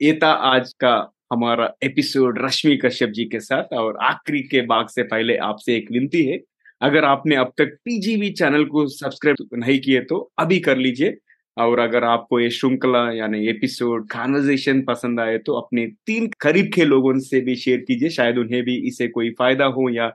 [0.00, 0.94] ये था आज का
[1.32, 5.90] हमारा एपिसोड रश्मि कश्यप जी के साथ और आखिरी के भाग से पहले आपसे एक
[5.92, 6.38] विनती है।
[6.80, 11.16] अगर आपने अब तक टीजीवी चैनल को सब्सक्राइब नहीं किए तो अभी कर लीजिए।
[11.60, 16.84] और अगर आपको ये श्रृंखला यानी एपिसोड कॉन्वर्जेशन पसंद आए तो अपने तीन करीब के
[16.84, 20.08] लोगों से भी शेयर कीजिए। शायद उन्हें भी इसे कोई फ़ायदा हो या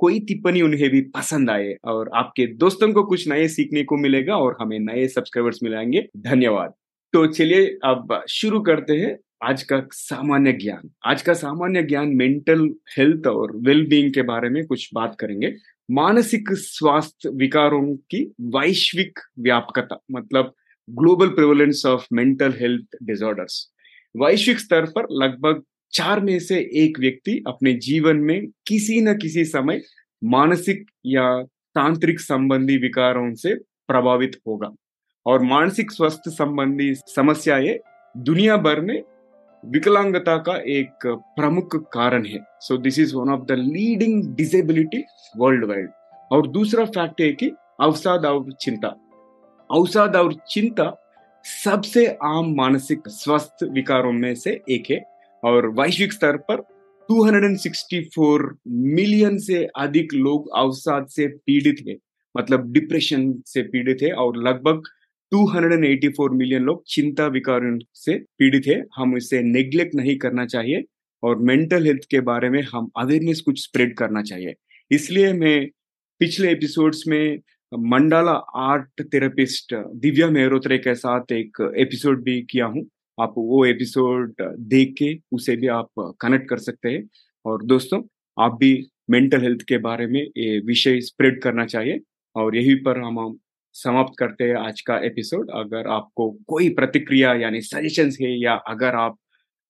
[0.00, 4.36] कोई टिप्पणी उन्हें भी पसंद आए और आपके दोस्तों को कुछ नए सीखने को मिलेगा
[4.36, 6.72] और हमें नए सब्सक्राइबर्स मिलेंगे धन्यवाद।
[7.12, 12.68] तो चलिए अब शुरू करते हैं आज का सामान्य ज्ञान। आज का सामान्य ज्ञान मेंटल
[12.96, 15.54] हेल्थ और वेलबींग के बारे में कुछ बात करेंगे।
[15.90, 18.24] मानसिक स्वास्थ्य विकारों की
[18.56, 20.52] वैश्विक व्यापकता मतलब
[20.88, 23.66] global prevalence of mental health disorders.
[24.14, 25.62] वैश्विक स्तर पर लगभग
[25.92, 29.80] चार में से एक व्यक्ति अपने जीवन में किसी न किसी समय
[30.22, 31.42] मानसिक या
[31.74, 33.54] तांत्रिक संबंधी विकारों से
[33.88, 34.68] प्रभावित होगा
[35.26, 37.78] और मानसिक स्वास्थ्य संबंधी समस्याएँ
[38.14, 39.02] दुनिया भर में
[39.64, 45.02] विकलांगता का एक प्रमुख कारण है। So this is one of the leading disability
[45.64, 45.88] worldwide
[46.30, 48.94] और दूसरा फैक्ट है कि अवसाद और चिंता।
[49.72, 51.14] अवसाद और चिंता
[51.64, 55.02] सबसे आम मानसिक स्वास्थ्य विकारों में से एक है
[55.44, 56.60] और वैश्विक स्तर पर
[57.10, 61.96] 264 मिलियन से अधिक लोग अवसाद से पीड़ित है
[62.36, 64.82] मतलब डिप्रेशन से पीड़ित है और लगभग
[65.34, 70.84] 284 मिलियन लोग चिंता विकारों से पीड़ित है। हम इसे नेग्लेक्ट नहीं करना चाहिए
[71.22, 74.54] और मेंटल हेल्थ के बारे में हम अवेयरनेस कुछ स्प्रेड करना चाहिए।
[74.90, 75.68] इसलिए मैं
[76.18, 77.38] पिछले एपिसोड्स में
[77.72, 82.84] mandala art therapist Divya Mehrotra के साथ एक एपिसोड भी किया हूँ।
[83.18, 84.34] आप वो एपिसोड
[84.68, 85.88] देख के उसे भी आप
[86.20, 87.02] कनेक्ट कर सकते हैं।
[87.44, 88.02] और दोस्तों,
[88.36, 92.00] आप भी मेंटल हेल्थ के बारे में ये विषय स्प्रेड करना चाहिए।
[92.36, 93.36] और यही पर हम
[93.74, 98.94] समाप्त करते हैं आज का एपिसोड अगर आपको कोई प्रतिक्रिया यानी सजेशन है या अगर
[98.94, 99.16] आप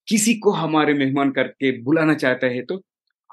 [0.08, 2.80] किसी को हमारे मेहमान करके बुलाना चाहते हैं तो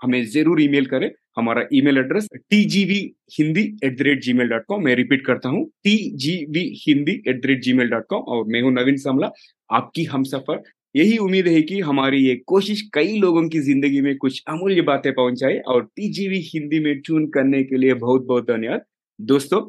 [0.04, 1.10] हमें ज़रूर ईमेल करें।
[1.40, 3.00] हमारा email address T G V
[3.34, 7.22] Hindi at the rate Gmail dot com मैं रिपीट करता हूँ T G V Hindi
[7.28, 9.32] at the rate Gmail dot com और मैं हूँ नवीन समला,
[9.70, 10.62] आपकी हम सफ़र।
[10.96, 15.12] यही उम्मीद है कि हमारी ये कोशिश कई लोगों की ज़िंदगी में कुछ अमूल्य बातें
[15.14, 18.82] पहुँचाए और टीजीवी हिंदी में ट्यून करने के लिए बहुत बहुत धन्यवाद।
[19.20, 19.62] दोस्तों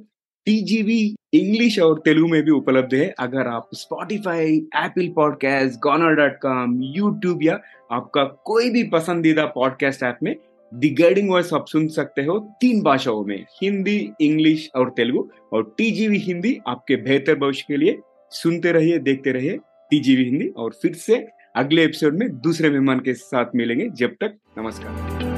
[0.47, 1.01] टीजीवी
[1.35, 6.81] इंग्लिश और तेलुगु में भी उपलब्ध है। अगर आप Spotify Apple podcast गॉनर dot com
[6.97, 7.61] YouTube या
[7.93, 10.35] आपका कोई भी पसंदीदा पॉडकास्ट ऐप में
[10.75, 16.19] गाइडिंग वॉइस आप सुन सकते हो तीन भाषाओं में, हिंदी, इंग्लिश और तेलुगु। और टीजीवी
[16.19, 17.99] हिंदी आपके बेहतर भविष्य के लिए
[18.31, 19.59] सुनते रहिए, देखते रहिए
[19.91, 24.37] टीजीवी हिंदी। और फिर से अगले एपिसोड में दूसरे मेहमान के साथ मिलेंगे। जब तक,
[24.59, 25.30] नमस्कार।